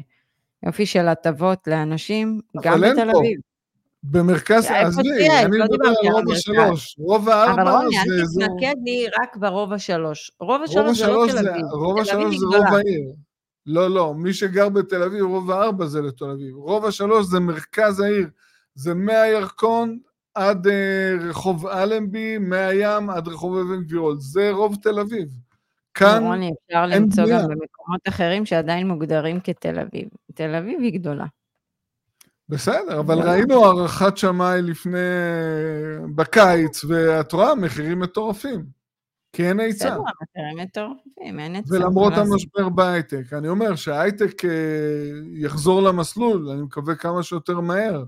יופי 0.66 0.86
של 0.86 1.08
הטבות 1.08 1.66
לאנשים, 1.66 2.40
גם 2.62 2.80
בתל 2.80 3.10
אביב. 3.10 3.40
במרכז, 4.02 4.66
עזבי, 4.70 5.28
אני 5.30 5.58
לא 5.58 5.64
מדבר 5.64 5.88
על 5.88 6.12
רובע 6.12 6.34
שלוש, 6.36 6.96
רובע 6.98 7.42
ארבע 7.42 7.54
זה... 7.54 7.62
אבל 7.62 7.70
רוני, 7.70 7.98
אל 7.98 8.04
תתנקד 8.04 8.74
לי 8.84 9.06
רק 9.20 9.36
ברובע 9.36 9.78
שלוש. 9.78 10.30
רובע 10.40 10.66
שלוש 10.66 10.98
זה 10.98 11.06
לא 11.06 11.26
תל 11.30 11.48
אביב. 11.48 11.64
רובע 11.72 12.04
שלוש 12.04 12.36
זה 12.36 12.46
רובע 12.46 12.76
העיר. 12.76 13.12
לא, 13.66 13.90
לא, 13.90 14.14
מי 14.14 14.32
שגר 14.32 14.68
בתל 14.68 15.02
אביב, 15.02 15.24
רובע 15.24 15.62
ארבע 15.62 15.86
זה 15.86 16.02
לתל 16.02 16.30
אביב. 16.30 16.56
רובע 16.56 16.90
שלוש 16.90 17.26
זה 17.26 17.40
מרכז 17.40 18.00
העיר. 18.00 18.28
זה 18.74 18.94
מהירקון 18.94 19.98
עד 20.34 20.66
אה, 20.66 21.14
רחוב 21.20 21.66
אלנבי, 21.66 22.38
מהים 22.38 23.10
עד 23.10 23.28
רחוב 23.28 23.58
אבן 23.58 23.82
גבירול. 23.82 24.16
זה 24.18 24.50
רוב 24.50 24.76
תל 24.82 25.00
אביב. 25.00 25.28
כאן 25.94 26.24
רוני, 26.24 26.50
אפשר 26.66 26.86
למצוא 26.86 27.24
גם 27.30 27.42
במקומות 27.42 28.00
אחרים 28.08 28.46
שעדיין 28.46 28.88
מוגדרים 28.88 29.40
כתל 29.40 29.78
אביב. 29.78 30.08
תל 30.34 30.54
אביב 30.54 30.80
היא 30.80 30.98
גדולה. 30.98 31.26
בסדר, 32.48 33.00
אבל 33.00 33.18
ראינו 33.28 33.64
הערכת 33.64 34.16
שמאי 34.16 34.62
לפני, 34.62 34.98
בקיץ, 36.14 36.84
ואת 36.84 37.32
רואה, 37.32 37.54
מחירים 37.54 38.00
מטורפים. 38.00 38.64
כי 39.36 39.48
אין 39.48 39.60
היצע. 39.60 39.90
בסדר, 39.90 40.00
מחירים 40.22 40.58
מטורפים, 40.58 41.40
אין 41.40 41.54
היצע. 41.54 41.74
ולמרות 41.74 42.12
המשבר 42.16 42.68
בהייטק. 42.68 43.32
אני 43.32 43.48
אומר 43.48 43.76
שההייטק 43.76 44.44
אה, 44.44 44.50
יחזור 45.34 45.82
למסלול, 45.82 46.48
אני 46.48 46.62
מקווה 46.62 46.94
כמה 46.94 47.22
שיותר 47.22 47.60
מהר, 47.60 48.04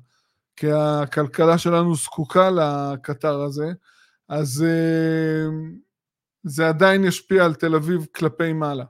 כי 0.57 0.67
הכלכלה 0.73 1.59
שלנו 1.59 1.95
זקוקה 1.95 2.51
לקטר 2.51 3.41
הזה, 3.41 3.73
אז 4.29 4.65
אה, 4.69 5.51
זה 6.43 6.69
עדיין 6.69 7.05
ישפיע 7.05 7.45
על 7.45 7.55
תל 7.55 7.75
אביב 7.75 8.07
כלפי 8.15 8.53
מעלה. 8.53 8.85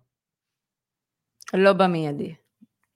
לא 1.55 1.72
במיידי. 1.72 2.35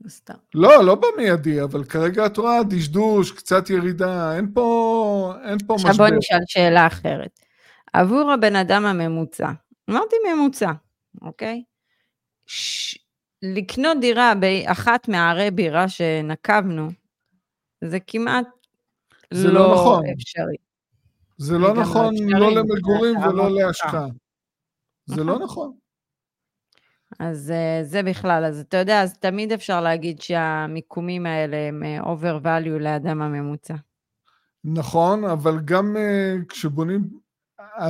סתם. 0.09 0.35
לא, 0.55 0.85
לא 0.85 0.95
במיידי, 0.95 1.63
אבל 1.63 1.85
כרגע 1.85 2.27
את 2.27 2.37
רואה 2.37 2.63
דשדוש, 2.63 3.33
קצת 3.33 3.71
ירידה, 3.71 4.37
אין 4.37 4.51
פה, 4.55 5.35
אין 5.45 5.59
פה 5.67 5.75
עכשיו 5.75 5.91
משבר. 5.91 6.05
עכשיו 6.05 6.07
בוא 6.07 6.19
נשאל 6.19 6.43
שאלה 6.47 6.87
אחרת. 6.87 7.39
עבור 7.93 8.33
הבן 8.33 8.57
אדם 8.57 8.87
הממוצע, 8.87 9.51
אמרתי 9.91 10.17
ממוצע, 10.33 10.73
אוקיי? 11.23 11.63
ש... 12.47 12.99
לקנות 13.43 13.99
דירה 14.01 14.33
באחת 14.35 15.09
מערי 15.09 15.51
בירה 15.51 15.89
שנקבנו, 15.89 16.89
זה 17.85 17.99
כמעט 18.07 18.47
זה 19.33 19.49
לא, 19.49 19.61
לא 19.61 19.75
נכון. 19.75 20.05
אפשרי. 20.07 20.57
זה 21.39 21.59
לא 21.59 21.75
נכון, 21.75 22.15
לא 22.29 22.53
למגורים 22.53 23.17
ולא 23.17 23.51
להשקעה. 23.51 24.07
זה 25.07 25.25
לא 25.25 25.39
נכון. 25.39 25.73
אז 27.19 27.51
אה, 27.51 27.81
זה 27.85 28.03
בכלל, 28.03 28.45
אז 28.45 28.61
אתה 28.61 28.77
יודע, 28.77 29.03
אז 29.03 29.19
תמיד 29.19 29.53
אפשר 29.53 29.81
להגיד 29.81 30.21
שהמיקומים 30.21 31.27
האלה 31.27 31.57
הם 31.57 31.83
אה, 31.83 32.39
value 32.43 32.79
לאדם 32.79 33.23
הממוצע. 33.23 33.75
נכון, 34.65 35.25
אבל 35.25 35.61
גם 35.65 35.97
uh, 35.97 36.45
כשבונים, 36.49 37.01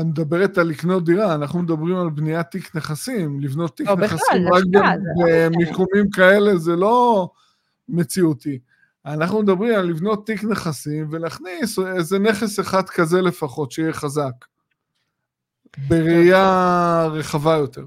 מדברת 0.05 0.59
על 0.59 0.67
לקנות 0.67 1.05
דירה, 1.05 1.35
אנחנו 1.35 1.63
מדברים 1.63 1.97
על 1.97 2.11
בניית 2.11 2.47
תיק 2.47 2.77
נכסים, 2.77 3.41
לבנות 3.41 3.77
תיק 3.77 3.89
לא, 3.89 3.97
נכסים 3.97 4.19
בכלל, 4.21 4.53
רק 4.53 4.65
לא 4.73 4.81
במיקומים 5.27 6.11
כאלה 6.11 6.57
זה 6.57 6.77
לא 6.77 7.29
מציאותי. 7.89 8.59
אנחנו 9.07 9.43
מדברים 9.43 9.75
על 9.75 9.87
לבנות 9.87 10.27
תיק 10.27 10.45
נכסים 10.45 11.09
ולהכניס 11.11 11.79
איזה 11.79 12.19
נכס 12.19 12.61
אחד 12.61 12.89
כזה 12.89 13.21
לפחות, 13.21 13.73
שיהיה 13.73 13.93
חזק. 13.93 14.33
בראייה 15.89 17.07
רחבה 17.13 17.57
יותר. 17.57 17.85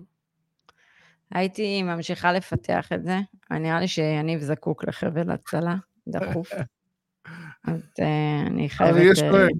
הייתי 1.32 1.84
ממשיכה 1.84 2.34
לפתח 2.34 2.92
את 2.94 3.04
זה, 3.04 3.20
נראה 3.52 3.80
לי 3.80 3.88
שיניב 3.88 4.42
זקוק 4.42 4.84
לחבל 4.84 5.32
הצלה, 5.32 5.76
דחוף. 6.08 6.52
אז 7.68 7.80
uh, 8.00 8.48
אני 8.48 8.70
חייבת... 8.70 8.98
אריה 8.98 9.16
שואג. 9.16 9.52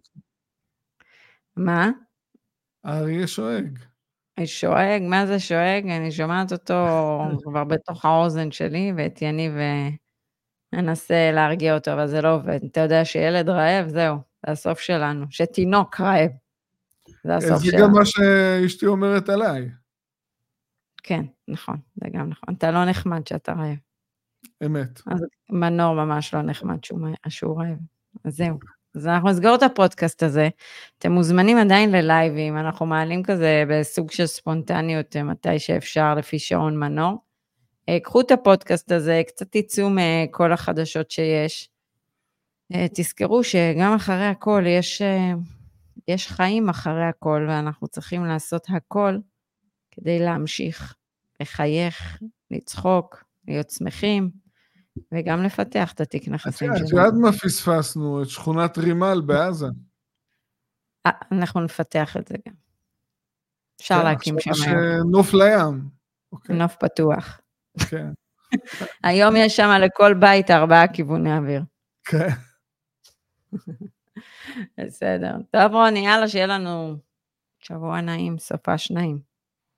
מה? 1.56 1.92
אריה 2.86 3.28
שואג. 3.28 3.80
שואג, 4.46 5.02
מה 5.02 5.26
זה 5.26 5.40
שואג? 5.40 5.88
אני 5.90 6.12
שומעת 6.12 6.52
אותו 6.52 6.74
כבר 7.44 7.64
בתוך 7.64 8.06
האוזן 8.06 8.52
שלי, 8.52 8.94
ואת 8.98 9.22
יניב 9.22 9.54
אנסה 10.74 11.32
להרגיע 11.34 11.76
אותו, 11.76 11.94
אבל 11.94 12.08
זה 12.08 12.22
לא 12.22 12.36
עובד. 12.36 12.60
אתה 12.72 12.82
יודע 12.82 13.06
שילד 13.06 13.50
רעב, 13.50 13.88
זהו, 13.88 14.18
זה 14.46 14.52
הסוף 14.52 14.80
שלנו. 14.80 15.26
שתינוק 15.30 16.02
רעב, 16.02 16.32
זה 17.24 17.36
הסוף 17.36 17.64
שלנו. 17.64 17.78
זה 17.78 17.78
גם 17.84 17.92
מה 17.92 18.06
שאשתי 18.06 18.86
אומרת 18.86 19.30
עליי. 19.30 19.70
כן, 21.04 21.26
נכון, 21.48 21.78
זה 21.96 22.10
גם 22.14 22.30
נכון. 22.30 22.56
אתה 22.58 22.72
לא 22.72 22.86
נחמד 22.86 23.28
שאתה 23.28 23.54
רעב. 23.54 23.78
אמת. 24.66 25.02
אז 25.08 25.26
מנור 25.50 25.94
ממש 25.94 26.34
לא 26.34 26.42
נחמד 26.42 26.84
שהוא 27.30 27.62
רעב. 27.62 27.78
אז 28.26 28.36
זהו. 28.36 28.58
אז 28.96 29.08
אנחנו 29.08 29.30
נסגור 29.30 29.56
את 29.56 29.64
הפודקאסט 29.64 30.24
הזה. 30.24 30.50
אתם 30.98 31.12
מוזמנים 31.12 31.58
עדיין 31.58 31.92
ללייבים, 31.92 32.58
אנחנו 32.58 32.86
מעלים 32.86 33.24
כזה 33.24 33.64
בסוג 33.70 34.12
של 34.12 34.26
ספונטניות 34.26 35.16
מתי 35.16 35.60
שאפשר 35.60 36.16
לפי 36.16 36.40
שעון 36.40 36.80
מנור. 36.80 37.18
אה, 37.90 38.00
קחו 38.00 38.22
את 38.22 38.32
הפודקאסט 38.32 38.92
הזה, 38.92 39.22
קצת 39.28 39.48
תצאו 39.52 39.90
מכל 39.90 40.52
החדשות 40.52 41.12
שיש. 41.12 41.70
אה, 42.74 42.86
תזכרו 42.94 43.44
שגם 43.44 43.94
אחרי 43.96 44.26
הכל 44.26 44.64
יש, 44.68 45.02
אה, 45.02 45.34
יש 46.08 46.28
חיים 46.28 46.70
אחרי 46.70 47.06
הכל, 47.06 47.46
ואנחנו 47.50 47.88
צריכים 47.88 48.26
לעשות 48.26 48.68
הכל 48.70 49.18
כדי 49.92 50.20
להמשיך 50.20 50.96
לחייך, 51.42 52.20
לצחוק, 52.52 53.24
להיות 53.48 53.70
שמחים, 53.70 54.45
וגם 55.14 55.44
לפתח 55.44 55.94
את 55.94 56.02
התיק 56.02 56.28
נכסים 56.28 56.72
שלנו. 56.76 56.88
את 56.88 56.92
יודעת 56.92 57.14
מה 57.22 57.32
פספסנו? 57.32 58.22
את 58.24 58.30
שכונת 58.30 58.78
רימל 58.78 59.22
בעזה. 59.26 59.68
אה, 61.06 61.12
אנחנו 61.32 61.62
נפתח 61.62 62.18
את 62.18 62.28
זה 62.28 62.36
גם. 62.48 62.54
אפשר 63.82 64.00
כן, 64.00 64.06
להקים 64.06 64.36
שם 64.40 64.52
היום. 64.66 65.12
נוף 65.12 65.34
לים. 65.34 65.90
אוקיי. 66.32 66.56
נוף 66.56 66.76
פתוח. 66.76 67.42
כן. 67.90 68.08
היום 69.04 69.36
יש 69.36 69.56
שם 69.56 69.70
לכל 69.82 70.14
בית 70.14 70.52
ארבעה 70.52 70.88
כיווני 70.94 71.38
אוויר. 71.38 71.62
כן. 72.04 72.30
בסדר. 74.78 75.36
טוב 75.52 75.72
רוני, 75.72 76.00
יאללה, 76.00 76.28
שיהיה 76.28 76.48
לנו 76.48 76.98
שבוע 77.60 78.02
נעים, 78.02 78.38
סופה 78.38 78.78
שניים. 78.78 79.20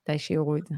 מתי 0.02 0.18
שיראו 0.18 0.56
את 0.56 0.66
זה. 0.66 0.74